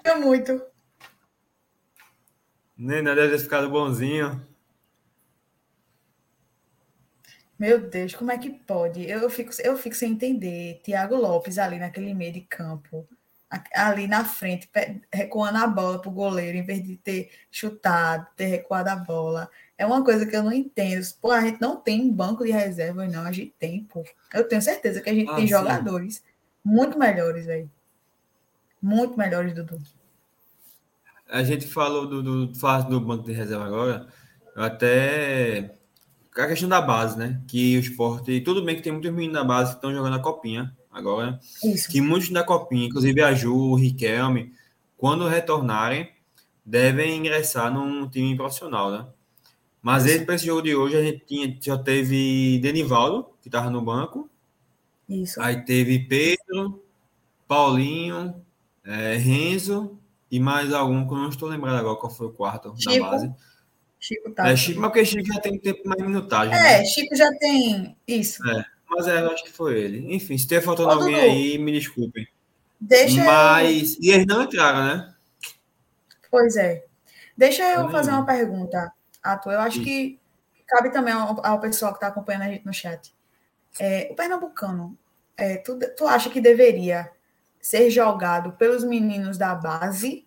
[0.05, 0.61] É muito.
[2.77, 4.45] Nenel deve ter ficado bonzinho.
[7.57, 9.09] Meu Deus, como é que pode?
[9.09, 10.81] Eu fico, eu fico sem entender.
[10.83, 13.09] Thiago Lopes ali naquele meio de campo,
[13.73, 14.69] ali na frente,
[15.13, 19.49] recuando a bola para o goleiro, em vez de ter chutado, ter recuado a bola.
[19.83, 21.05] É uma coisa que eu não entendo.
[21.21, 23.23] Pô, a gente não tem banco de reserva, não.
[23.23, 24.05] A gente tem, pô.
[24.33, 25.51] Eu tenho certeza que a gente ah, tem sim.
[25.51, 26.23] jogadores
[26.65, 27.67] muito melhores aí.
[28.81, 29.77] Muito melhores, Dudu.
[31.29, 34.07] A gente falou do, do, do, banco de reserva agora.
[34.55, 35.75] Até
[36.37, 37.43] a questão da base, né?
[37.49, 38.41] Que o esporte.
[38.43, 41.41] Tudo bem que tem muitos meninos da base que estão jogando a copinha agora.
[41.65, 41.89] Isso.
[41.89, 44.53] Que muitos da copinha, inclusive a Ju, o Riquelme,
[44.97, 46.09] quando retornarem,
[46.65, 49.07] devem ingressar num time profissional, né?
[49.83, 53.69] Mas esse, para esse jogo de hoje, a gente tinha, já teve Denivaldo, que estava
[53.69, 54.31] no banco.
[55.09, 55.43] Isso.
[55.43, 56.83] Aí teve Pedro,
[57.49, 58.35] Paulinho,
[58.85, 59.99] é, Renzo
[60.31, 63.05] e mais algum que eu não estou lembrando agora qual foi o quarto Chico.
[63.05, 63.33] da base.
[63.99, 64.49] Chico tá.
[64.49, 66.55] É, Chico, mas porque Chico já tem tempo mais minutagem.
[66.55, 66.85] É, né?
[66.85, 68.49] Chico já tem isso.
[68.49, 70.15] É, mas é, eu acho que foi ele.
[70.15, 72.27] Enfim, se tiver faltando alguém Dudu, aí, me desculpem.
[72.81, 73.95] Deixa mas.
[73.95, 73.99] Eu...
[74.03, 75.15] E eles não entraram, né?
[76.31, 76.85] Pois é.
[77.37, 79.51] Deixa eu fazer uma pergunta, Ato.
[79.51, 80.19] Eu acho que
[80.67, 83.15] cabe também ao, ao pessoal que está acompanhando a gente no chat.
[83.79, 84.99] É, o Pernambucano,
[85.37, 87.11] é, tu, tu acha que deveria
[87.61, 90.27] ser jogado pelos meninos da base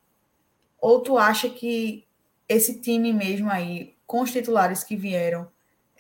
[0.79, 2.05] Ou tu acha que
[2.47, 5.47] esse time mesmo aí, com os titulares que vieram,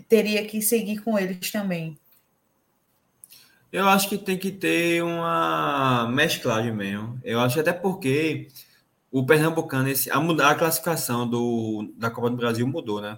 [0.07, 1.97] teria que seguir com eles também?
[3.71, 7.19] Eu acho que tem que ter uma mesclagem mesmo.
[7.23, 8.47] Eu acho até porque
[9.15, 13.17] o Pernambucano, esse, a, mudar a classificação do, da Copa do Brasil mudou, né?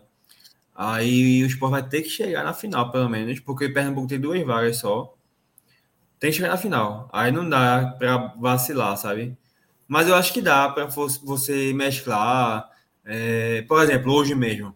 [0.75, 4.19] Aí o Sport vai ter que chegar na final, pelo menos, porque o Pernambuco tem
[4.19, 5.15] duas vagas só.
[6.19, 7.09] Tem que chegar na final.
[7.11, 9.35] Aí não dá para vacilar, sabe?
[9.87, 12.69] Mas eu acho que dá para você mesclar.
[13.03, 14.75] É, por exemplo, hoje mesmo,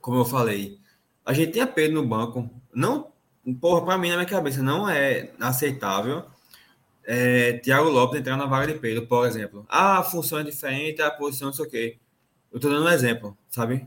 [0.00, 0.80] como eu falei,
[1.24, 2.50] a gente tem a Pedro no banco.
[2.74, 3.12] Não,
[3.60, 6.24] porra, para mim, na minha cabeça, não é aceitável
[7.04, 9.66] é, Thiago Lopes entrar na vaga de Pedro, por exemplo.
[9.68, 11.98] Ah, a função é diferente, a posição não sei o quê.
[12.50, 13.86] Eu estou dando um exemplo, sabe?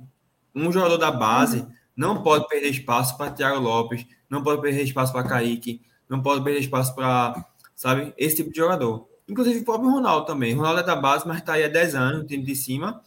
[0.54, 1.71] Um jogador da base uhum.
[1.95, 6.43] não pode perder espaço para Thiago Lopes, não pode perder espaço para Kaique, não pode
[6.43, 9.08] perder espaço para, sabe, esse tipo de jogador.
[9.28, 10.54] Inclusive o próprio Ronaldo também.
[10.54, 13.01] Ronaldo é da base, mas está aí há 10 anos no time de cima.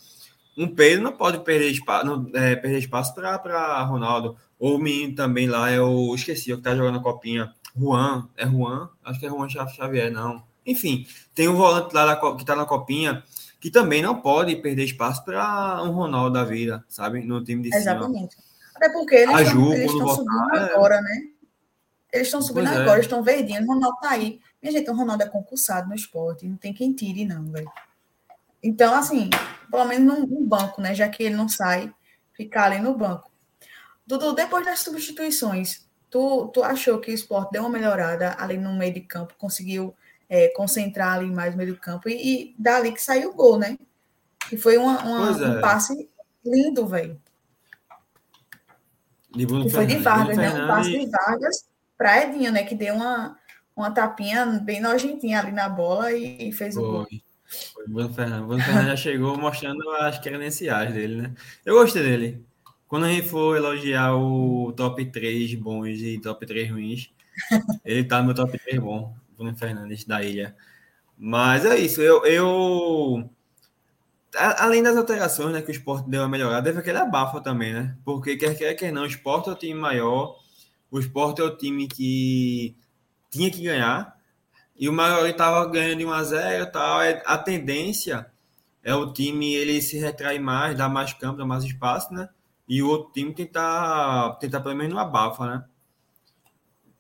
[0.57, 4.37] Um Pedro não pode perder espaço, não, é, perder espaço para Ronaldo.
[4.59, 7.55] Ou o menino também lá, o esqueci, o que está jogando a copinha.
[7.79, 8.91] Juan, é Juan?
[9.05, 10.43] Acho que é Juan Xavier, não.
[10.67, 13.23] Enfim, tem um volante lá que está na copinha
[13.61, 17.21] que também não pode perder espaço para um Ronaldo da vida, sabe?
[17.25, 17.81] No time de cima.
[17.81, 18.37] Exatamente.
[18.75, 20.75] Até porque eles estão subindo é...
[20.75, 21.23] agora, né?
[22.13, 22.83] Eles estão subindo pois é.
[22.83, 23.01] agora, é.
[23.01, 23.65] estão verdinhos.
[23.65, 24.41] O Ronaldo tá aí.
[24.63, 27.71] Minha gente, o Ronaldo é concursado no esporte, não tem quem tire, não, velho.
[28.63, 29.31] Então, assim,
[29.71, 30.95] pelo menos num, banco, né?
[30.95, 31.93] Já que ele não sai,
[32.33, 33.31] ficar ali no banco.
[34.07, 38.75] Dudu, depois das substituições, tu, tu achou que o esporte deu uma melhorada ali no
[38.75, 39.95] meio de campo, conseguiu
[40.29, 43.59] é, concentrar ali mais no meio do campo e, e dali que saiu o gol,
[43.59, 43.79] né?
[44.53, 45.61] E foi uma, uma um é.
[45.61, 46.09] passe
[46.45, 47.21] lindo, velho.
[49.33, 50.51] Que foi de Vargas, né?
[50.51, 52.63] Um passe de Vargas para Edinho, né?
[52.65, 53.39] Que deu uma,
[53.77, 56.85] uma tapinha bem nojentinha ali na bola e, e fez foi.
[56.85, 57.07] o gol.
[57.75, 58.45] Foi o Bruno Fernandes.
[58.45, 61.35] O Bruno Fernandes já chegou mostrando as credenciais dele, né?
[61.65, 62.48] Eu gostei dele.
[62.89, 67.11] Quando a gente for elogiar o top 3 bons e top 3 ruins,
[67.85, 69.15] ele tá no meu top 3 bom.
[69.37, 70.57] Bruno Fernandes da Ilha.
[71.17, 73.31] Mas é isso, eu, eu
[74.35, 77.97] além das alterações né, que o esporte deu a melhorar, teve aquele abafa também, né?
[78.05, 80.37] Porque quer quer, quer não, o esporte é o time maior,
[80.91, 82.77] o esporte é o time que
[83.31, 84.17] tinha que ganhar,
[84.79, 87.03] e o maior estava ganhando de 1 a 0 tal.
[87.03, 88.31] É, a tendência
[88.83, 92.29] é o time ele se retrair mais, dar mais campo, dar mais espaço, né?
[92.69, 95.65] E o outro time tentar, tentar pelo menos no abafa, né?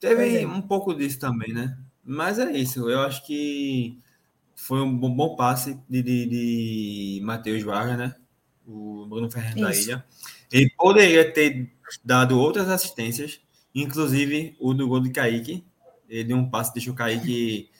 [0.00, 0.46] Teve é.
[0.46, 1.76] um pouco disso também, né?
[2.04, 4.00] Mas é isso, eu acho que
[4.54, 8.14] foi um bom, bom passe de, de, de Matheus Vargas, né?
[8.66, 10.04] O Bruno Fernandes da Ilha.
[10.50, 11.70] Ele poderia ter
[12.04, 13.40] dado outras assistências,
[13.74, 15.64] inclusive o do gol de Kaique.
[16.08, 17.70] Ele deu um passe, deixou o Kaique.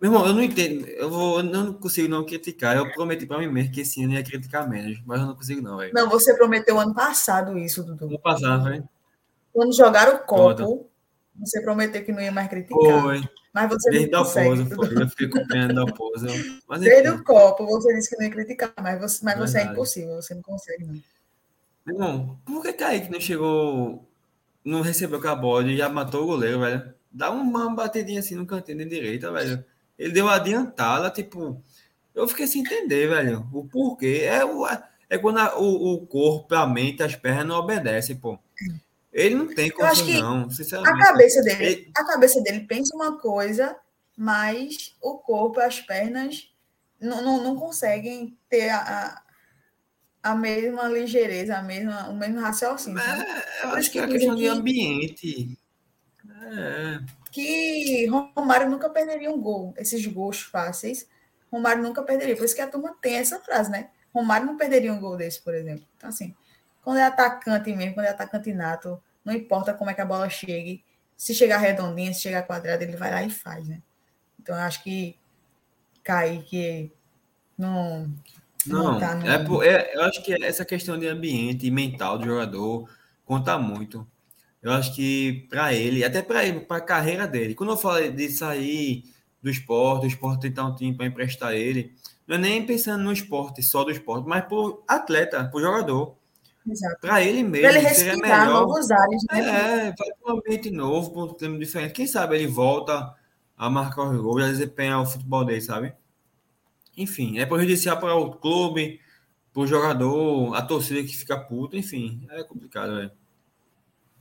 [0.00, 2.76] Meu irmão, eu não entendo, eu, vou, eu não consigo não criticar.
[2.76, 5.62] Eu prometi para mim mesmo que esse ano ia criticar menos, mas eu não consigo,
[5.62, 5.92] não, velho.
[5.94, 8.06] Não, você prometeu ano passado isso, Dudu.
[8.06, 8.86] Ano passado, velho.
[9.54, 10.90] Quando jogaram o copo,
[11.38, 13.02] você prometeu que não ia mais criticar.
[13.02, 13.26] Foi.
[13.54, 14.74] Mas você Desde não consegue.
[14.74, 15.02] Foi.
[15.02, 16.60] Eu fiquei acompanhando a pose.
[16.68, 19.64] Mas, Desde o copo, você disse que não ia criticar, mas você, mas você é
[19.64, 21.00] impossível, você não consegue, não.
[21.88, 24.06] Irmão, por que Kaique não chegou,
[24.62, 26.94] não recebeu com a bola e já matou o goleiro, velho?
[27.10, 29.64] Dá uma batidinha assim no cantinho de direita, velho.
[29.98, 31.62] Ele deu adiantada, tipo.
[32.14, 33.46] Eu fiquei sem entender, velho.
[33.52, 34.22] O porquê.
[34.24, 34.66] É, o,
[35.08, 38.38] é quando a, o, o corpo, a mente, as pernas não obedecem, pô.
[39.12, 41.00] Ele não tem confusão, sinceramente.
[41.00, 41.90] A cabeça dele, ele...
[41.96, 43.76] a cabeça dele pensa uma coisa,
[44.16, 46.50] mas o corpo, as pernas
[47.00, 49.22] não, não, não conseguem ter a,
[50.22, 52.98] a mesma ligeireza, a mesma, o mesmo raciocínio.
[52.98, 55.58] É, eu acho que é questão de ambiente.
[56.42, 57.00] É.
[57.30, 61.08] Que Romário nunca perderia um gol, esses gols fáceis.
[61.50, 62.36] Romário nunca perderia.
[62.36, 63.90] Por isso que a turma tem essa frase, né?
[64.14, 65.86] Romário não perderia um gol desse, por exemplo.
[65.96, 66.34] Então, assim,
[66.82, 70.28] quando é atacante mesmo, quando é atacante nato, não importa como é que a bola
[70.30, 70.84] chegue,
[71.16, 73.82] se chegar redondinha, se chegar quadrada, ele vai lá e faz, né?
[74.40, 75.18] Então, eu acho que
[76.02, 76.92] Kaique
[77.58, 78.12] não.
[78.64, 79.62] Não, não tá no...
[79.62, 82.88] é, é, eu acho que essa questão de ambiente mental do jogador
[83.24, 84.06] conta muito.
[84.62, 88.10] Eu acho que para ele, até para ele, para a carreira dele, quando eu falo
[88.10, 89.04] de sair
[89.42, 91.94] do esporte, o esporte tentar um time para emprestar ele,
[92.26, 96.16] não é nem pensando no esporte, só do esporte, mas por atleta, por jogador.
[97.00, 97.68] Para ele mesmo.
[97.68, 99.40] Ele respirar melhor, novos ares, né?
[99.40, 101.92] É, vai para um ambiente novo, para um clima diferente.
[101.92, 103.14] Quem sabe ele volta
[103.56, 105.94] a marcar o gol e a desempenhar o futebol dele, sabe?
[106.96, 109.00] Enfim, é prejudicial para o clube,
[109.52, 113.12] para o jogador, a torcida que fica puta, enfim, é complicado, velho.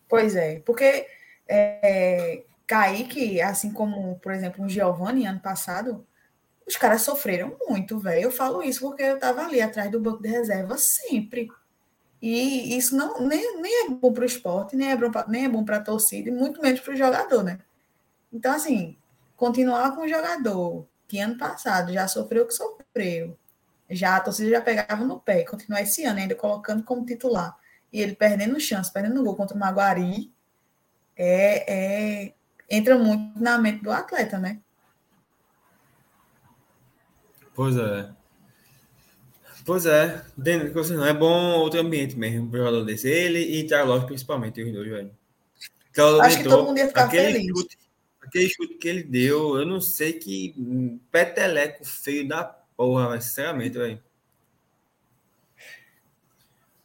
[0.09, 1.07] Pois é, porque
[1.47, 6.05] é, Kaique, assim como, por exemplo, o Giovanni, ano passado,
[6.67, 8.23] Os caras sofreram muito, velho.
[8.25, 11.47] Eu falo isso porque eu tava ali atrás do banco de reserva sempre.
[12.21, 15.45] E isso não nem, nem é bom para o esporte, nem é bom pra, nem
[15.45, 17.59] é bom para a torcida, e muito menos para o jogador, né?
[18.33, 18.97] Então, assim,
[19.35, 23.37] continuar com o jogador que ano passado já sofreu o que sofreu,
[23.89, 27.57] já a torcida já pegava no pé, continuar esse ano ainda colocando como titular,
[27.91, 30.31] e ele perdendo chance, perdendo gol contra o Maguari,
[31.15, 32.33] é, é,
[32.69, 34.59] entra muito na mente do atleta, né?
[37.53, 38.09] Pois é.
[39.65, 43.09] Pois é, dentro que você não é bom outro ambiente mesmo para jogador desse.
[43.09, 45.11] Ele e Thiago principalmente, os dois, velho.
[46.21, 47.47] Acho que todo mundo ia ficar aquele feliz.
[47.47, 47.77] Chute,
[48.21, 50.53] aquele chute que ele deu, eu não sei que
[51.11, 53.99] peteleco feio da porra, mas sinceramente, velho.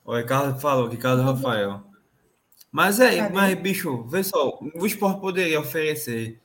[0.04, 1.82] O Ricardo falou, Ricardo Rafael.
[2.72, 6.40] Mas é, mas bicho, vê só, o esporte poderia oferecer.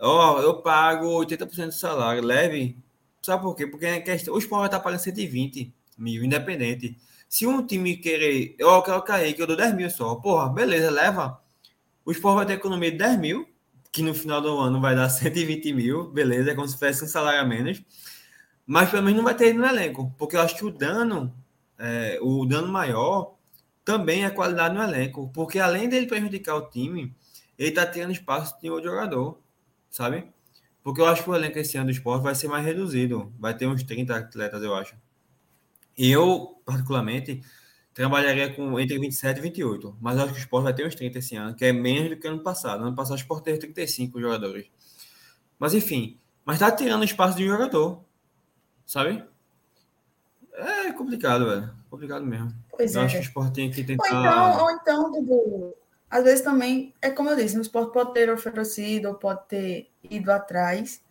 [0.00, 2.84] Ó, oh, eu pago 80% do salário, leve
[3.24, 3.66] Sabe por quê?
[3.66, 6.98] Porque questão, o Sport vai estar pagando 120 mil, independente.
[7.26, 10.90] Se um time querer, eu quero cair, que eu dou 10 mil só, porra, beleza,
[10.90, 11.40] leva.
[12.04, 13.48] O Sport vai ter economia de 10 mil,
[13.90, 17.08] que no final do ano vai dar 120 mil, beleza, é como se fosse um
[17.08, 17.82] salário a menos.
[18.66, 21.34] Mas pelo menos não vai ter ele no elenco, porque eu acho que o dano,
[21.78, 23.34] é, o dano maior
[23.84, 27.14] também é a qualidade no elenco, porque além dele prejudicar o time,
[27.58, 29.38] ele está tendo espaço de outro jogador,
[29.90, 30.32] sabe?
[30.82, 33.32] Porque eu acho que o elenco esse ano do esporte vai ser mais reduzido.
[33.38, 34.94] Vai ter uns 30 atletas, eu acho.
[35.96, 37.40] Eu, particularmente,
[37.94, 39.96] trabalharia com entre 27 e 28.
[39.98, 42.16] Mas acho que o esporte vai ter uns 30 esse ano, que é menos do
[42.18, 42.84] que ano passado.
[42.84, 44.66] Ano passado o esporte teve 35 jogadores.
[45.58, 48.04] Mas enfim, mas tá tirando espaço de jogador.
[48.84, 49.24] Sabe?
[50.54, 51.70] É complicado, velho.
[51.90, 52.52] Complicado mesmo.
[52.70, 53.04] Pois eu é.
[53.04, 54.04] acho que o esporte tem que tentar.
[54.04, 55.74] Ou então, ou então Dudu,
[56.08, 59.90] às vezes também, é como eu disse, o esporte pode ter oferecido ou pode ter
[60.08, 61.02] ido atrás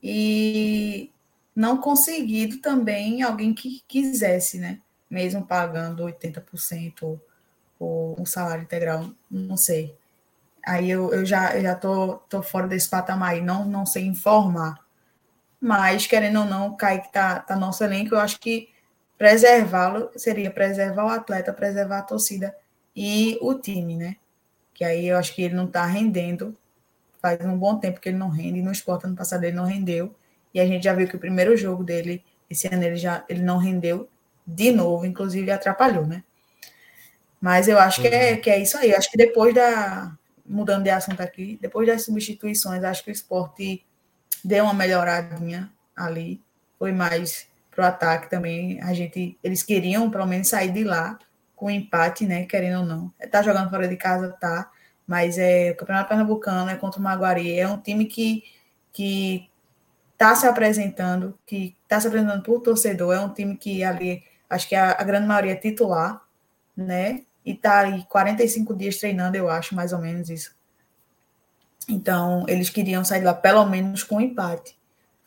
[0.00, 1.10] e
[1.54, 4.78] não conseguido também alguém que quisesse, né?
[5.10, 7.20] Mesmo pagando 80%
[7.78, 9.96] ou um salário integral, não sei.
[10.64, 14.04] Aí eu, eu já, eu já tô, tô fora desse patamar aí, não, não sei
[14.04, 14.78] informar.
[15.60, 18.71] Mas, querendo ou não, o Kaique tá, tá nosso elenco, eu acho que
[19.22, 22.56] preservá-lo seria preservar o atleta, preservar a torcida
[22.96, 24.16] e o time, né?
[24.74, 26.56] que aí eu acho que ele não está rendendo.
[27.20, 28.60] Faz um bom tempo que ele não rende.
[28.60, 30.12] No esporte, ano passado, ele não rendeu.
[30.52, 33.42] E a gente já viu que o primeiro jogo dele, esse ano, ele já ele
[33.42, 34.08] não rendeu
[34.44, 36.24] de novo, inclusive atrapalhou, né?
[37.40, 38.40] Mas eu acho que, é, uhum.
[38.40, 38.90] que é isso aí.
[38.90, 40.16] Eu acho que depois da.
[40.44, 43.86] Mudando de assunto aqui, depois das substituições, acho que o esporte
[44.44, 46.42] deu uma melhoradinha ali.
[46.76, 48.80] Foi mais pro ataque também.
[48.82, 51.18] A gente, eles queriam pelo menos sair de lá
[51.56, 52.44] com empate, né?
[52.44, 53.12] Querendo ou não.
[53.30, 54.70] Tá jogando fora de casa, tá.
[55.06, 57.58] Mas é o Campeonato Pernambucano é contra o Maguari.
[57.58, 58.44] É um time que,
[58.92, 59.48] que
[60.16, 63.14] tá se apresentando, que tá se apresentando por torcedor.
[63.14, 66.22] É um time que ali, acho que a, a grande maioria é titular,
[66.76, 67.22] né?
[67.44, 70.54] E tá aí 45 dias treinando, eu acho, mais ou menos isso.
[71.88, 74.78] Então, eles queriam sair lá pelo menos com empate.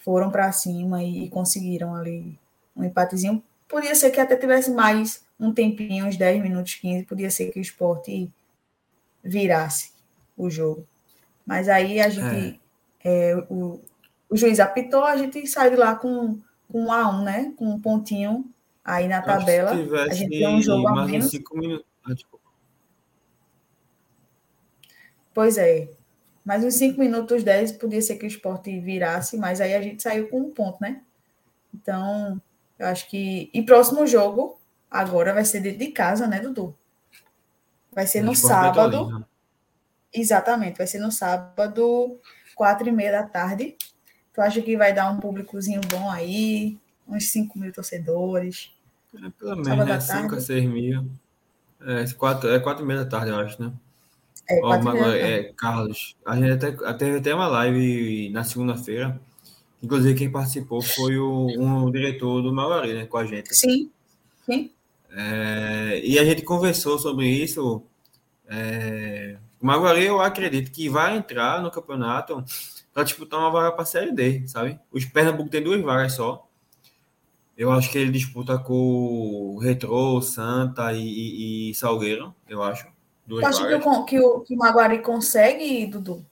[0.06, 2.38] Foram para cima e conseguiram ali
[2.76, 3.44] um empatezinho.
[3.68, 7.58] Podia ser que até tivesse mais um tempinho, uns 10 minutos, 15, podia ser que
[7.58, 8.32] o esporte
[9.24, 9.94] virasse
[10.38, 10.86] o jogo.
[11.44, 12.60] Mas aí a gente.
[13.04, 13.32] É.
[13.32, 13.82] É, o,
[14.30, 16.40] o juiz apitou, a gente sai de lá com,
[16.72, 17.52] com um a um, né?
[17.58, 18.46] Com um pontinho
[18.84, 19.72] aí na tabela.
[19.72, 21.32] a gente tem um jogo a menos.
[21.32, 21.86] Cinco minutos.
[22.04, 22.14] Ah,
[25.34, 25.90] pois é.
[26.46, 30.04] Mais uns 5 minutos, 10, podia ser que o esporte virasse, mas aí a gente
[30.04, 31.02] saiu com um ponto, né?
[31.74, 32.40] Então,
[32.78, 33.50] eu acho que.
[33.54, 34.60] E próximo jogo,
[34.96, 36.74] Agora vai ser dentro de casa, né, Dudu?
[37.92, 39.26] Vai ser no sábado.
[40.14, 42.18] Exatamente, vai ser no sábado,
[42.56, 43.76] quatro e meia da tarde.
[44.34, 46.78] Tu acha que vai dar um públicozinho bom aí?
[47.06, 48.72] Uns 5 mil torcedores?
[49.14, 50.00] É, pelo menos, né?
[50.00, 51.10] 5 a 6 mil.
[51.82, 53.74] É quatro, é quatro e meia da tarde, eu acho, né?
[54.48, 59.20] É, agora, é, Carlos, a gente até, teve até uma live na segunda-feira.
[59.82, 63.06] Inclusive, quem participou foi o, um diretor do Maguari, né?
[63.06, 63.54] Com a gente.
[63.56, 63.90] Sim,
[64.46, 64.72] sim.
[65.12, 67.82] É, e a gente conversou sobre isso.
[68.48, 72.44] É, o Maguari, eu acredito que vai entrar no campeonato
[72.94, 74.80] para disputar uma vaga para a Série D, sabe?
[74.92, 76.48] Os Pernambuco tem duas vagas só.
[77.58, 82.95] Eu acho que ele disputa com o Retro, Santa e, e, e Salgueiro, eu acho.
[83.26, 86.26] Duas acho que o, que, o, que o Maguari consegue, Dudu?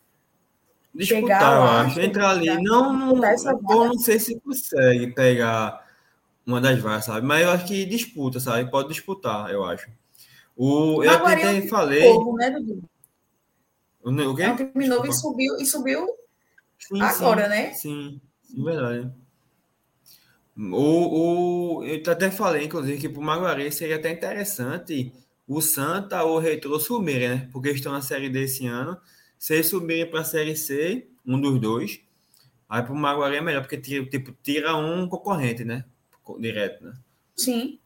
[0.94, 2.02] Disputar, Chegar eu acho.
[2.02, 2.64] Entrar ali.
[2.64, 5.84] Não, não, não sei se consegue pegar
[6.46, 7.26] uma das vagas, sabe?
[7.26, 8.70] Mas eu acho que disputa, sabe?
[8.70, 9.90] Pode disputar, eu acho.
[10.56, 12.14] O, eu até é falei.
[12.14, 12.84] Povo, né, Dudu?
[14.04, 14.44] O, o quê?
[14.44, 16.08] É um time novo e subiu, e subiu
[16.78, 17.74] sim, agora, sim, né?
[17.74, 19.12] Sim, sim, verdade.
[20.56, 25.12] O, o, eu até falei, inclusive, que para o Maguari seria até interessante
[25.48, 27.50] o Santa ou o Retro subirem, né?
[27.52, 29.00] Porque estão na Série D esse ano.
[29.38, 32.02] Se eles subirem para a Série C, um dos dois,
[32.70, 35.86] aí para o Maguari é melhor, porque tira, tipo, tira um concorrente, né?
[36.40, 36.94] Direto, né?
[37.36, 37.80] Sim,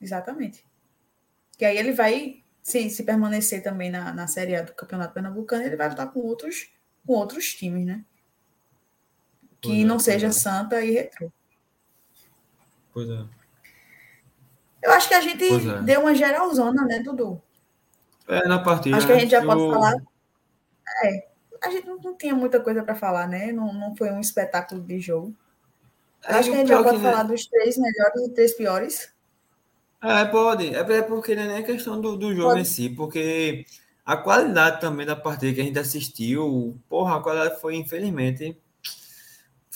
[0.00, 0.64] exatamente.
[1.58, 5.64] Que aí ele vai, se, se permanecer também na, na Série A do Campeonato Pernambucano,
[5.64, 6.70] ele vai lutar com outros,
[7.06, 8.04] com outros times, né?
[9.60, 10.32] Que pois é, não é, seja é.
[10.32, 11.32] Santa e Retro.
[12.92, 13.35] Pois é.
[14.82, 15.82] Eu acho que a gente é.
[15.82, 17.40] deu uma geralzona, né, Dudu?
[18.28, 18.96] É, na partida.
[18.96, 19.46] Acho que a gente já eu...
[19.46, 19.94] pode falar.
[21.04, 21.28] É,
[21.62, 23.52] a gente não, não tinha muita coisa para falar, né?
[23.52, 25.34] Não, não foi um espetáculo de jogo.
[26.24, 29.12] É, acho que a gente já pode falar dos três melhores e três piores.
[30.02, 30.74] É, pode.
[30.74, 32.60] É, é porque não é nem questão do, do jogo pode.
[32.60, 33.64] em si, porque
[34.04, 38.56] a qualidade também da partida que a gente assistiu, porra, a qualidade foi, infelizmente,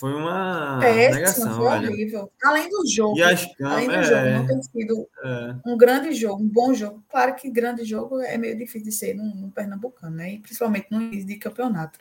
[0.00, 1.56] foi uma é, negação.
[1.56, 2.32] Foi horrível.
[2.42, 3.18] Além do jogo.
[3.18, 5.56] E as além do é, jogo não ter sido é.
[5.66, 7.04] um grande jogo, um bom jogo.
[7.06, 10.32] Claro que grande jogo é meio difícil de ser no, no Pernambucano, né?
[10.32, 11.98] E principalmente no início de campeonato.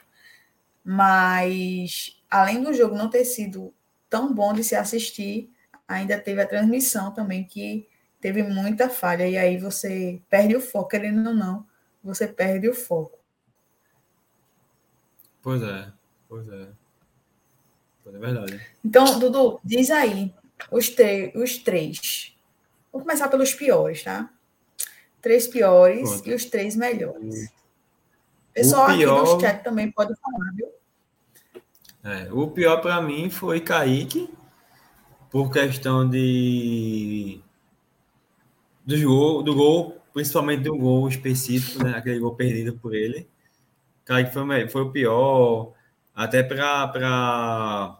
[0.82, 3.74] Mas, além do jogo não ter sido
[4.08, 5.52] tão bom de se assistir,
[5.86, 7.86] ainda teve a transmissão também, que
[8.18, 9.28] teve muita falha.
[9.28, 11.66] E aí você perde o foco, querendo ou não,
[12.02, 13.18] você perde o foco.
[15.42, 15.92] Pois é,
[16.26, 16.79] pois é.
[18.14, 18.60] É verdade.
[18.84, 20.32] Então, Dudu, diz aí
[20.70, 20.94] os,
[21.34, 22.34] os três.
[22.92, 24.30] Vou começar pelos piores, tá?
[25.22, 26.28] Três piores Pronto.
[26.28, 27.46] e os três melhores.
[27.46, 29.20] O pessoal pior...
[29.20, 30.68] aqui no chat também pode falar, viu?
[32.02, 34.32] É, o pior para mim foi Kaique,
[35.30, 37.40] por questão de
[38.84, 41.96] do gol, do gol, principalmente do gol específico, né?
[41.96, 43.28] Aquele gol perdido por ele.
[44.04, 45.72] Kaique foi, foi o pior,
[46.14, 47.99] até para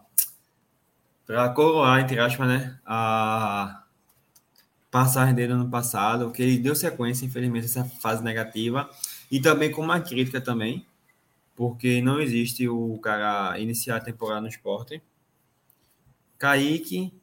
[1.31, 3.85] para coroar, entre aspas, né, a
[4.91, 8.89] passagem dele no ano passado, que ele deu sequência, infelizmente, essa fase negativa,
[9.31, 10.85] e também com uma crítica também,
[11.55, 15.01] porque não existe o cara iniciar a temporada no esporte.
[16.37, 17.13] Kaique,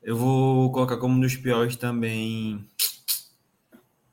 [0.00, 2.64] eu vou colocar como um dos piores também.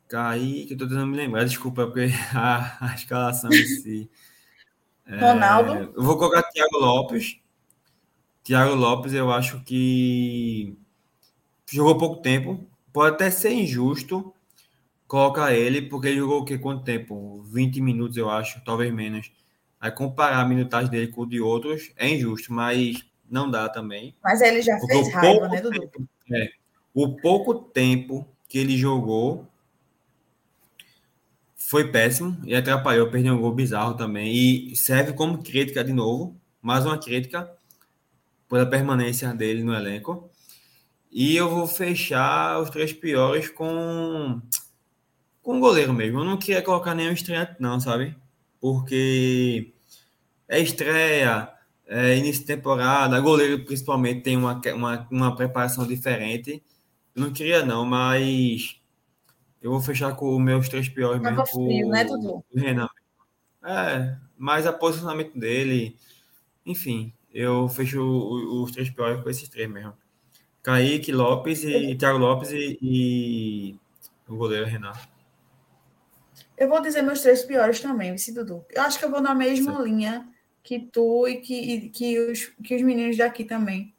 [0.07, 4.09] Kaique, eu tô tentando me lembrar, desculpa, porque a, a escalação em si.
[5.07, 5.73] Ronaldo.
[5.73, 7.42] É, eu vou colocar Thiago Lopes,
[8.43, 10.77] Thiago Lopes, eu acho que
[11.71, 12.67] jogou pouco tempo.
[12.91, 14.33] Pode até ser injusto
[15.07, 16.57] colocar ele, porque ele jogou o quê?
[16.57, 17.41] Quanto tempo?
[17.43, 19.31] 20 minutos, eu acho, talvez menos.
[19.79, 24.13] Aí comparar a minutagem dele com o de outros é injusto, mas não dá também.
[24.23, 25.79] Mas ele já fez raiva, né, Dudu?
[25.79, 26.49] Tempo, é,
[26.93, 29.47] o pouco tempo que ele jogou
[31.55, 34.31] foi péssimo e atrapalhou, perdeu um gol bizarro também.
[34.33, 37.49] E serve como crítica de novo, mais uma crítica
[38.53, 40.29] pela permanência dele no elenco.
[41.11, 44.39] E eu vou fechar os três piores com
[45.41, 46.19] com o goleiro mesmo.
[46.19, 48.15] Eu não queria colocar nenhum estreante, não, sabe?
[48.61, 49.73] Porque
[50.47, 51.49] é estreia,
[51.87, 56.63] é início de temporada, goleiro principalmente tem uma, uma, uma preparação diferente.
[57.15, 58.79] Eu não queria, não, mas
[59.63, 61.43] eu vou fechar com os meus três piores mesmo.
[61.47, 62.45] Frio, né, Dudu?
[62.55, 62.89] Renan.
[63.63, 65.97] É, mas a posicionamento dele,
[66.63, 69.93] enfim, eu fecho os três piores com esses três mesmo.
[70.61, 73.79] Kaique, Lopes e Thiago Lopes e, e
[74.27, 75.09] o goleiro Renato.
[76.57, 78.63] Eu vou dizer meus três piores também, Vici Dudu.
[78.69, 79.83] Eu acho que eu vou na mesma Sim.
[79.83, 80.29] linha
[80.61, 83.93] que tu e que, e, que, os, que os meninos daqui também.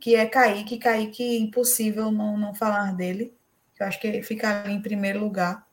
[0.00, 0.78] Que é Kaique.
[0.78, 3.32] Kaique, impossível não, não falar dele.
[3.78, 5.64] Eu acho que fica ali em primeiro lugar.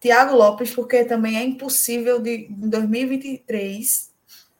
[0.00, 4.09] Tiago Lopes, porque também é impossível de em 2023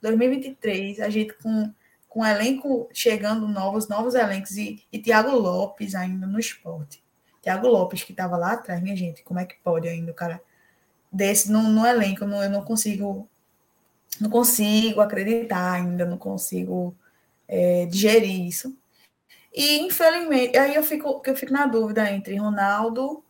[0.01, 1.73] 2023, a gente com,
[2.09, 7.03] com elenco chegando novos, novos elencos e, e Thiago Lopes ainda no esporte.
[7.43, 10.43] Thiago Lopes, que estava lá atrás, minha gente, como é que pode ainda o cara
[11.11, 12.25] desse no, no elenco?
[12.25, 13.29] Eu não consigo
[14.21, 16.95] não consigo acreditar ainda, não consigo
[17.49, 18.77] é, digerir isso.
[19.53, 23.25] E infelizmente, aí eu fico, eu fico na dúvida entre Ronaldo,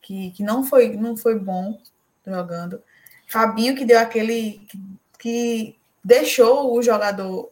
[0.00, 1.80] que, que não foi não foi bom
[2.26, 2.82] jogando,
[3.26, 4.78] Fabinho que deu aquele que,
[5.18, 5.77] que
[6.08, 7.50] deixou o jogador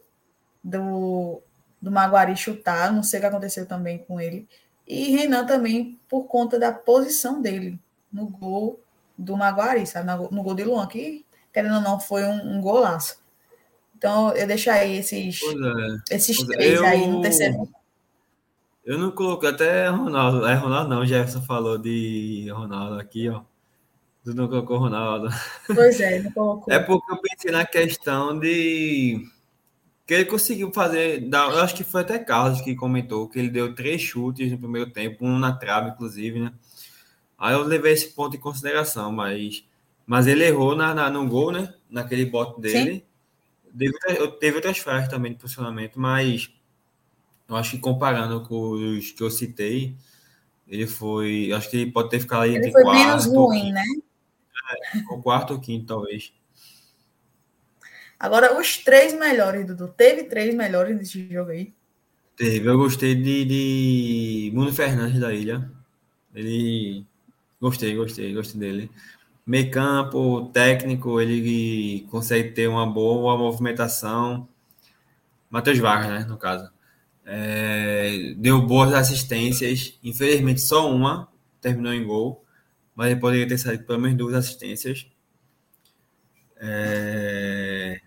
[0.63, 1.43] do,
[1.79, 4.47] do Maguari chutar, não sei o que aconteceu também com ele.
[4.87, 7.79] E Renan também por conta da posição dele
[8.11, 8.79] no gol
[9.15, 10.09] do Maguari, sabe?
[10.31, 13.21] No gol de Luan, que querendo ou não foi um, um golaço.
[13.95, 15.39] Então eu deixaria esses,
[16.09, 16.15] é.
[16.15, 16.45] esses é.
[16.47, 17.69] três eu, aí no terceiro.
[18.83, 20.47] Eu não coloquei até Ronaldo.
[20.47, 23.43] É Ronaldo não, Jefferson falou de Ronaldo aqui, ó.
[24.27, 25.29] Tu não colocou Ronaldo.
[25.73, 26.73] Pois é, não colocou.
[26.73, 29.25] É porque eu pensei na questão de
[30.05, 31.23] que ele conseguiu fazer.
[31.31, 34.91] Eu acho que foi até Carlos que comentou que ele deu três chutes no primeiro
[34.91, 36.51] tempo, um na trave, inclusive, né?
[37.37, 39.65] Aí eu levei esse ponto em consideração, mas,
[40.05, 41.73] mas ele errou na, na no gol, né?
[41.89, 43.05] Naquele bote dele.
[43.77, 46.51] Teve, teve outras falhas também de posicionamento, mas
[47.47, 49.95] eu acho que comparando com os que eu citei,
[50.67, 51.49] ele foi.
[51.53, 53.07] Acho que ele pode ter ficado aí ele foi quarto.
[53.07, 53.85] menos ruim, né?
[54.69, 56.33] É, o quarto ou quinto, talvez.
[58.19, 59.87] Agora, os três melhores, Dudu.
[59.89, 61.73] Teve três melhores desse jogo aí?
[62.35, 62.67] Teve.
[62.67, 65.71] Eu gostei de, de Bruno Fernandes da Ilha.
[66.33, 67.05] Ele.
[67.59, 68.91] Gostei, gostei, gostei dele.
[69.45, 74.47] Meio campo, técnico, ele consegue ter uma boa movimentação.
[75.49, 76.69] Matheus Vargas, né, no caso.
[77.25, 79.97] É, deu boas assistências.
[80.03, 81.29] Infelizmente, só uma
[81.61, 82.43] terminou em gol.
[82.97, 85.05] Mas ele poderia ter saído pelo menos duas assistências.
[86.59, 88.01] É,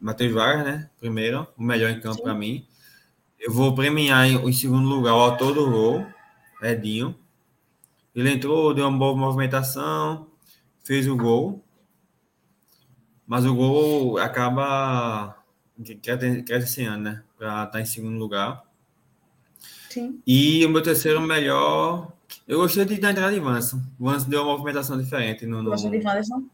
[0.00, 0.90] Matheus Vargas, né?
[0.98, 2.66] Primeiro, o melhor em campo para mim.
[3.38, 6.04] Eu vou premiar em, segundo lugar o autor do gol,
[6.60, 7.16] Edinho.
[8.12, 10.28] Ele entrou, deu uma boa movimentação,
[10.82, 11.64] fez o gol.
[13.24, 15.44] Mas o gol acaba
[16.44, 17.22] crescendo, né?
[17.38, 18.64] Para estar em segundo lugar.
[19.88, 20.20] Sim.
[20.26, 22.17] E o meu terceiro melhor.
[22.48, 23.80] Eu gostei de, da entrada de Vanson.
[24.00, 25.62] Vanson deu uma movimentação diferente no.
[25.62, 25.70] no...
[25.70, 26.48] Gostou de Vanson?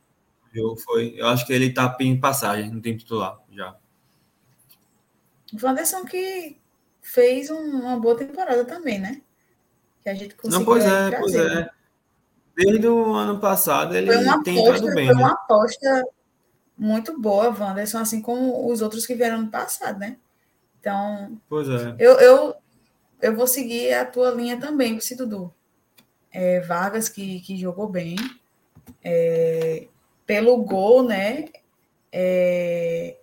[0.55, 1.15] jogo foi.
[1.17, 3.77] Eu acho que ele tá em passagem no time titular já.
[5.53, 6.57] O Wanderson que
[7.03, 9.21] fez um, uma boa temporada também, né?
[10.03, 10.59] Que a gente conseguiu.
[10.61, 11.55] Não, pois é, trazer, pois é.
[11.55, 11.71] Né?
[12.57, 14.11] Desde o ano passado ele
[14.45, 15.07] tem aposta, bem.
[15.07, 15.23] Foi né?
[15.23, 16.07] uma aposta
[16.77, 20.17] muito boa, Wanderson, assim como os outros que vieram no passado, né?
[20.81, 21.41] Então.
[21.49, 21.97] Pois é.
[21.99, 22.55] Eu, eu,
[23.21, 25.53] eu vou seguir a tua linha também, Dudu.
[26.35, 28.17] É, Vargas, que, que jogou bem.
[29.03, 29.87] É,
[30.27, 31.49] pelo gol, né?
[32.13, 33.17] É,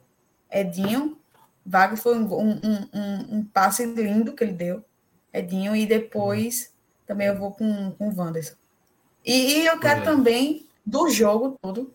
[0.51, 1.17] Edinho,
[1.65, 2.59] Vargas foi um, um,
[2.93, 4.83] um, um, passe lindo que ele deu,
[5.33, 6.73] Edinho, e depois
[7.05, 8.55] também eu vou com, com o Wanderson.
[9.25, 11.93] E, e eu quero também, do jogo todo,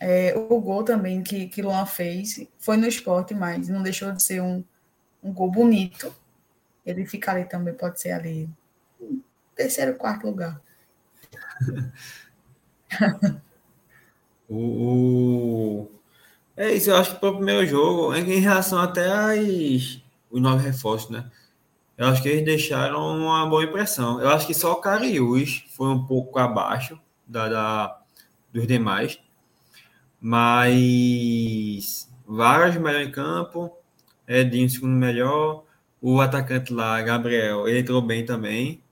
[0.00, 4.22] é, o gol também que, que Luan fez, foi no esporte, mas não deixou de
[4.22, 4.64] ser um,
[5.22, 6.14] um gol bonito.
[6.84, 8.48] Ele fica ali também, pode ser ali,
[9.54, 10.60] terceiro, quarto lugar.
[14.48, 15.88] O,
[16.56, 20.00] É isso, eu acho que para o primeiro jogo, em relação até às,
[20.30, 21.30] os nove reforços, né?
[21.98, 24.20] Eu acho que eles deixaram uma boa impressão.
[24.20, 28.02] Eu acho que só o Cariús foi um pouco abaixo da, da
[28.52, 29.18] dos demais.
[30.20, 33.76] Mas Vargas melhor em campo,
[34.28, 35.64] Edinho segundo melhor,
[36.00, 38.83] o atacante lá, Gabriel, ele entrou bem também.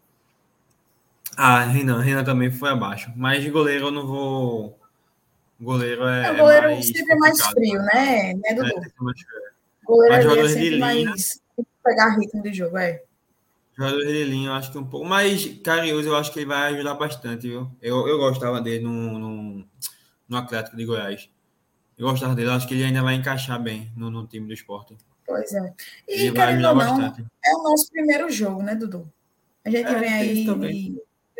[1.36, 3.12] Ah, Renan, Renan também foi abaixo.
[3.16, 4.78] Mas de goleiro eu não vou
[5.62, 6.32] o goleiro é.
[6.32, 8.34] O goleiro mais sempre é mais frio, né?
[8.34, 8.68] né, Dudu?
[8.68, 8.82] É,
[9.86, 11.40] o goleiro é sempre linha, mais.
[11.54, 13.00] Tem que pegar ritmo de jogo, é.
[13.78, 15.06] Jogador de linha, eu acho que um pouco.
[15.06, 17.70] Mas Carinhoso, eu acho que ele vai ajudar bastante, viu?
[17.80, 19.64] Eu, eu gostava dele no, no,
[20.28, 21.30] no Atlético de Goiás.
[21.96, 24.52] Eu gostava dele, eu acho que ele ainda vai encaixar bem no, no time do
[24.52, 24.96] esporte.
[25.24, 25.72] Pois é.
[26.08, 27.24] E, ele querendo ou não, bastante.
[27.44, 29.08] é o nosso primeiro jogo, né, Dudu?
[29.64, 30.44] A gente é, vem aí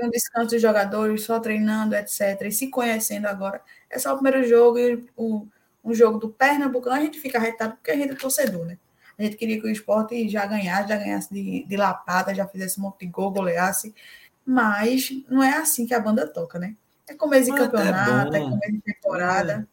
[0.07, 2.42] um descanso dos jogadores, só treinando, etc.
[2.42, 3.61] E se conhecendo agora.
[3.90, 5.46] É só o primeiro jogo e o,
[5.84, 8.78] um jogo do Pernambucano, a gente fica arretado porque a gente é torcedor, né?
[9.18, 12.78] A gente queria que o esporte já ganhasse, já ganhasse de, de lapada, já fizesse
[12.78, 13.94] um monte de gol, goleasse.
[14.44, 16.74] Mas não é assim que a banda toca, né?
[17.09, 19.68] É começo de campeonato, é, é começo de temporada.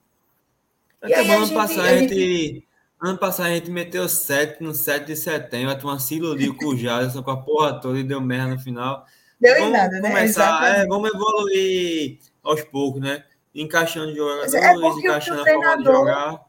[1.01, 1.13] É.
[1.13, 2.67] Até bom ano passado a gente, gente...
[3.01, 6.65] Ano passado a gente meteu 7 no 7 de setembro, a turma se iludiu com
[6.65, 9.05] o Jadson, com a porra toda e deu merda no final.
[9.39, 10.09] Deu vamos em nada, né?
[10.09, 13.23] Começar, é, vamos evoluir aos poucos, né?
[13.53, 16.45] Encaixando jogadores, é encaixando a forma de jogar.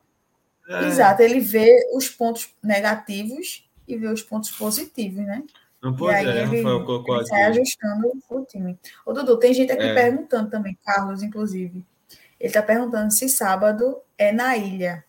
[0.69, 0.85] É.
[0.87, 5.43] Exato, ele vê os pontos negativos e vê os pontos positivos, né?
[5.83, 8.79] Não pode, e aí é, ele, colocou ele sai ajustando o time.
[9.07, 9.95] Ô, Dudu, tem gente aqui é.
[9.95, 11.85] perguntando também, Carlos, inclusive.
[12.39, 15.05] Ele está perguntando se sábado é na ilha.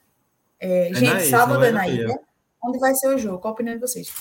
[0.60, 2.04] É, é gente, sábado é na ilha.
[2.04, 2.20] ilha.
[2.64, 3.40] Onde vai ser o jogo?
[3.40, 4.14] Qual a opinião de vocês?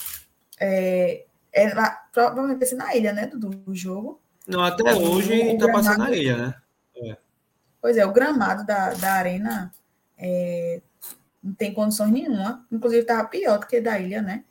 [0.59, 4.21] É, é lá, provavelmente vai ser na ilha, né, do, do jogo.
[4.47, 6.55] Não, até hoje está passando na ilha, né?
[6.97, 7.17] É.
[7.81, 9.73] Pois é, o gramado da, da arena
[10.19, 10.81] é,
[11.43, 12.67] não tem condições nenhuma.
[12.71, 14.45] Inclusive, estava pior do que da ilha, né?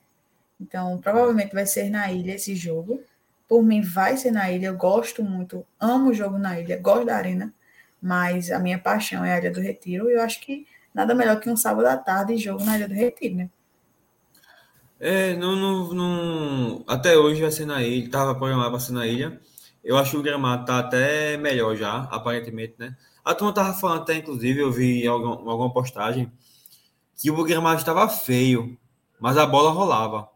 [0.60, 3.02] Então, provavelmente vai ser na ilha esse jogo.
[3.48, 4.68] Por mim, vai ser na ilha.
[4.68, 7.54] Eu gosto muito, amo o jogo na ilha, gosto da arena,
[8.02, 10.10] mas a minha paixão é a Ilha do Retiro.
[10.10, 12.94] E eu acho que nada melhor que um sábado à tarde jogo na Ilha do
[12.94, 13.50] Retiro, né?
[15.00, 19.08] É, não, não, não, até hoje vai ser na ilha, estava programado para ser na
[19.08, 19.40] ilha.
[19.82, 22.98] Eu acho que o gramado tá até melhor já, aparentemente, né?
[23.24, 26.30] A turma tava falando até, inclusive, eu vi algum, alguma postagem
[27.16, 28.78] que o gramado estava feio,
[29.20, 30.30] mas a bola rolava.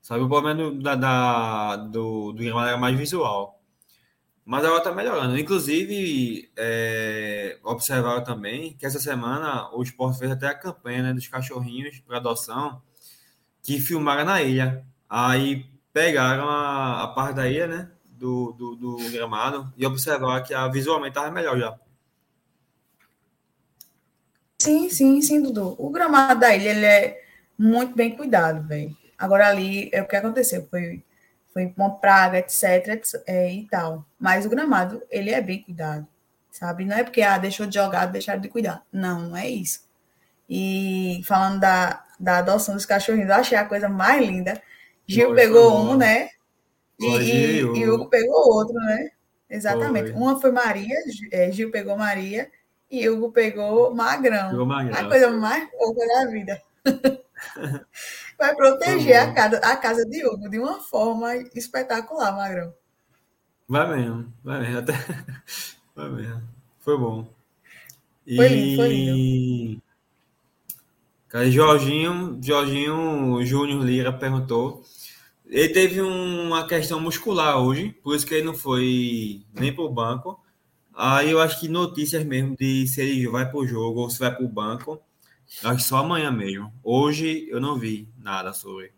[0.00, 3.60] Sabe, o problema do, da, da, do, do gramado era mais visual.
[4.46, 5.38] Mas agora está melhorando.
[5.38, 11.28] Inclusive, é, observaram também que essa semana o esporte fez até a campanha né, dos
[11.28, 12.82] cachorrinhos para adoção
[13.64, 14.84] que filmaram na ilha.
[15.10, 17.90] Aí pegaram a, a parte da ilha, né?
[18.04, 21.76] Do, do, do gramado e observaram que a, visualmente estava melhor já.
[24.60, 25.74] Sim, sim, sim, Dudu.
[25.78, 27.22] O gramado da ilha ele é
[27.58, 28.96] muito bem cuidado, velho.
[29.18, 31.02] Agora ali é o que aconteceu, foi
[31.54, 34.04] foi uma praga, etc, etc é, e tal.
[34.18, 36.04] Mas o gramado, ele é bem cuidado,
[36.50, 36.84] sabe?
[36.84, 38.84] Não é porque ah, deixou de jogar, deixaram de cuidar.
[38.92, 39.84] Não, não é isso.
[40.50, 44.60] E falando da, da adoção dos cachorrinhos, eu achei a coisa mais linda.
[45.06, 46.30] Gil foi, pegou um, né?
[46.98, 49.10] E, e, e Hugo pegou outro, né?
[49.48, 50.12] Exatamente.
[50.12, 50.20] Foi.
[50.20, 50.96] Uma foi Maria,
[51.30, 52.50] é, Gil pegou Maria
[52.90, 54.50] e Hugo pegou Magrão.
[54.50, 54.98] Pegou Magrão.
[54.98, 56.62] A coisa mais pouca da vida.
[58.38, 62.72] Vai proteger a casa, a casa de Hugo de uma forma espetacular, Magrão.
[63.68, 64.78] Vai mesmo, vai mesmo.
[64.80, 64.92] Até...
[65.94, 66.42] Vai mesmo.
[66.80, 67.26] Foi bom.
[68.26, 68.36] E...
[68.36, 69.82] Foi lindo, foi lindo.
[71.34, 74.84] Cara, Jorginho, Jorginho Júnior Lira perguntou.
[75.44, 79.92] Ele teve uma questão muscular hoje, por isso que ele não foi nem para o
[79.92, 80.40] banco.
[80.94, 84.20] Aí eu acho que notícias mesmo de se ele vai para o jogo ou se
[84.20, 85.02] vai para o banco
[85.64, 86.72] Acho que só amanhã mesmo.
[86.84, 88.92] Hoje eu não vi nada sobre.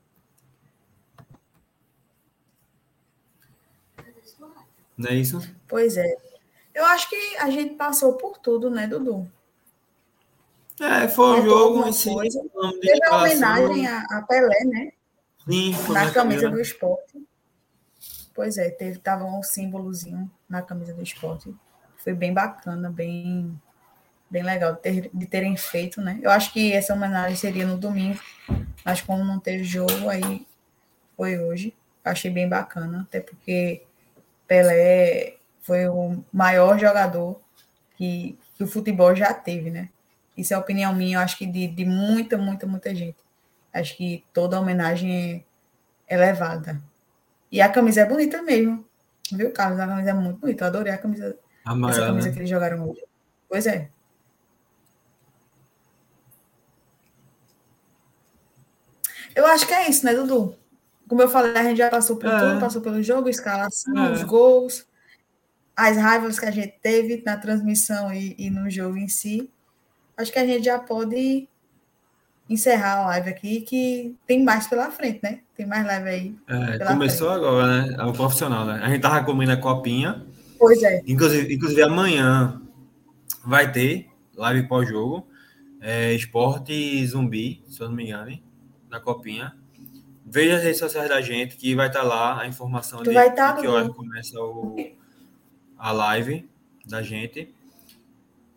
[4.95, 5.41] Não é isso?
[5.67, 6.17] Pois é.
[6.75, 9.27] Eu acho que a gente passou por tudo, né, Dudu?
[10.81, 12.11] É, foi um jogo em si.
[12.81, 14.93] Teve a homenagem a, a, Pelé, né?
[15.49, 17.27] Sim, foi na camisa do esporte.
[18.35, 21.55] Pois é, teve, tava um símbolozinho na camisa do esporte.
[21.97, 23.59] Foi bem bacana, bem
[24.29, 26.19] bem legal de, ter, de, terem feito, né?
[26.21, 28.21] Eu acho que essa homenagem seria no domingo,
[28.85, 30.47] mas como não teve jogo, aí
[31.17, 31.75] foi hoje.
[32.05, 33.83] Achei bem bacana, até porque
[34.47, 37.41] Pelé foi o maior jogador
[37.97, 39.89] que, que o futebol já teve, né?
[40.37, 43.17] Isso é a opinião minha, eu acho que de, de muita, muita, muita gente.
[43.73, 45.45] Acho que toda homenagem
[46.09, 46.83] é elevada.
[47.51, 48.85] E a camisa é bonita mesmo.
[49.33, 49.81] Viu, Carlos?
[49.81, 50.65] A camisa é muito bonita.
[50.65, 52.33] Eu adorei a camisa, Amarela, essa camisa né?
[52.33, 53.03] que eles jogaram hoje.
[53.49, 53.91] Pois é.
[59.35, 60.57] Eu acho que é isso, né, Dudu?
[61.07, 62.39] Como eu falei, a gente já passou por é.
[62.39, 64.13] tudo, passou pelo jogo, escalação, é.
[64.13, 64.87] os gols,
[65.77, 69.51] as raivas que a gente teve na transmissão e, e, no jogo em si.
[70.17, 71.49] Acho que a gente já pode
[72.49, 75.41] encerrar a live aqui, que tem mais pela frente, né?
[75.57, 76.37] Tem mais live aí.
[76.49, 77.45] É, começou frente.
[77.45, 77.97] agora, né?
[77.99, 78.81] É o profissional, né?
[78.83, 80.25] A gente tava comendo a copinha.
[80.59, 81.03] Pois é.
[81.07, 82.63] Inclusive, inclusive amanhã
[83.45, 85.27] vai ter live pós-jogo.
[85.81, 88.39] É, esporte zumbi, se eu não me engano
[88.89, 89.55] na copinha.
[90.25, 93.15] Veja as redes sociais da gente, que vai estar tá lá a informação tu de,
[93.15, 94.75] vai tá de que hora começa o,
[95.79, 96.49] a live
[96.85, 97.55] da gente.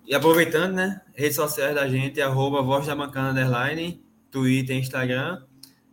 [0.10, 1.02] E aproveitando, né?
[1.14, 5.44] Redes sociais da gente, arroba Voz da Mancada Underline, Twitter, Instagram,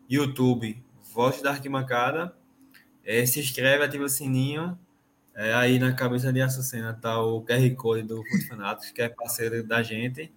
[0.09, 2.35] YouTube, Voz da Arquimancada.
[3.05, 4.79] É, se inscreve, ativa o sininho.
[5.35, 9.63] É, aí na cabeça de Açucena tá o QR Code do Fanáticos, que é parceiro
[9.63, 10.33] da gente.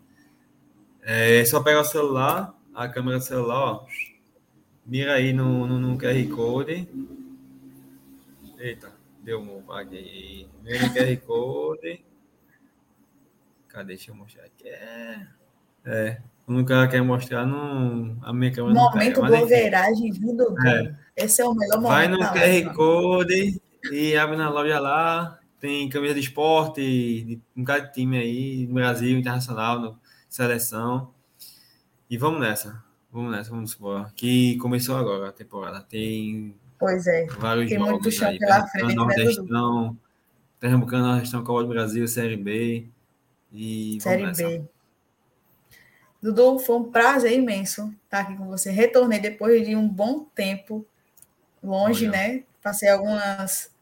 [1.02, 3.86] É só pegar o celular, a câmera do celular, ó.
[4.86, 6.86] Mira aí no, no, no QR Code.
[8.58, 8.92] Eita,
[9.24, 10.50] deu um aqui.
[10.64, 12.09] Mira no QR Code.
[13.80, 13.96] Cadê?
[13.96, 14.68] Deixa eu mostrar aqui.
[14.68, 15.28] É.
[15.86, 16.22] É.
[16.46, 19.38] Quando o cara quer mostrar, não, a minha câmera Momento não pega.
[19.38, 20.96] blogueiragem vindo é.
[21.16, 21.90] Esse é o melhor momento.
[21.90, 22.74] Vai no QR.
[22.76, 23.62] Code
[23.92, 25.40] e abre na loja lá.
[25.62, 31.14] Tem camisa de esporte, de um cara de time aí, no Brasil, internacional, no, seleção.
[32.10, 32.84] E vamos nessa.
[33.12, 34.12] Vamos nessa, vamos embora.
[34.16, 35.82] Que começou agora a temporada.
[35.82, 37.28] Tem pois é.
[37.28, 38.40] vários Tem jogos muito chão aí.
[38.40, 38.88] pela frente.
[38.88, 39.98] Né, Nordestão,
[40.60, 42.90] Pernambucano, Nordestão, Copa do Brasil, Série B.
[43.52, 44.64] E Série B.
[46.22, 48.72] Dudu, foi um prazer imenso estar aqui com você.
[48.72, 50.86] Retornei depois de um bom tempo
[51.64, 52.18] longe, Olha.
[52.18, 52.44] né?
[52.62, 53.74] Passei algumas,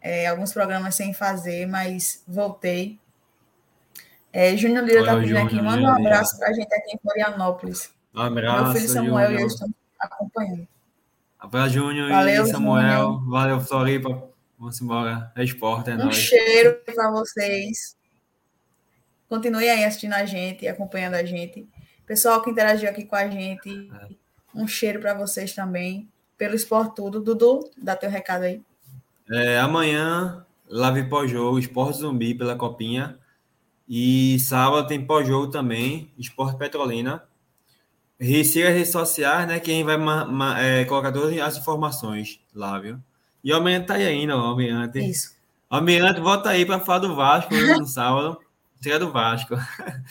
[0.00, 2.98] é, alguns programas sem fazer, mas voltei.
[4.32, 5.60] É, Júnior Lira está pedindo aqui.
[5.60, 7.92] Manda um abraço para a gente aqui em Florianópolis.
[8.14, 8.64] Um abraço.
[8.64, 9.40] Meu filho Samuel Júnior.
[9.40, 10.68] e eu estamos acompanhando.
[11.38, 13.02] Abraço, Júnior Valeu, e Samuel.
[13.02, 13.30] Júnior.
[13.30, 14.30] Valeu, Floripa.
[14.58, 15.32] Vamos embora.
[15.34, 16.16] É esporte, é um nóis.
[16.16, 17.96] cheiro para vocês.
[19.30, 21.64] Continue aí assistindo a gente, acompanhando a gente.
[22.04, 24.08] Pessoal que interagiu aqui com a gente, é.
[24.52, 26.08] um cheiro para vocês também.
[26.36, 27.20] Pelo Esporte Tudo.
[27.20, 28.60] Dudu, dá teu recado aí.
[29.30, 33.16] É, amanhã, live pós-jogo, Esporte Zumbi pela Copinha.
[33.88, 37.22] E sábado tem pós-jogo também, Esporte Petrolina.
[38.20, 39.60] Siga as redes sociais, né?
[39.60, 39.96] Quem vai
[40.58, 42.98] é, colocar todas as informações lá, viu?
[43.44, 44.98] E o tá aí ainda, o Almirante.
[44.98, 45.36] Isso.
[45.70, 48.36] O Almirante, volta aí para falar do Vasco né, no sábado.
[48.82, 49.56] Chega do Vasco.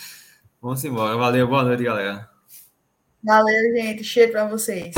[0.62, 1.18] Vamos embora.
[1.18, 2.30] Valeu, boa noite, galera.
[3.24, 4.04] Valeu, gente.
[4.04, 4.94] Cheiro para vocês.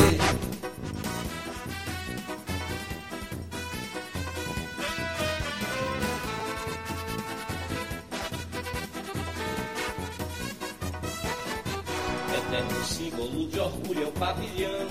[14.22, 14.88] pavilhão,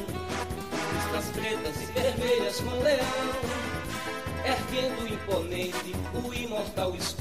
[0.92, 3.06] listas pretas e vermelhas com leão,
[4.44, 7.19] erguendo imponente o imortal escudo,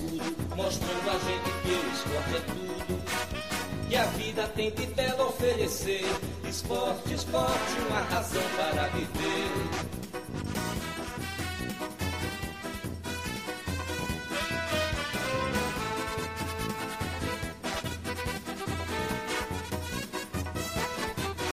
[0.60, 3.88] mostrando a gente que o esporte é tudo.
[3.88, 6.06] Que a vida tem de belo oferecer,
[6.48, 10.09] esporte, esporte, uma razão para viver.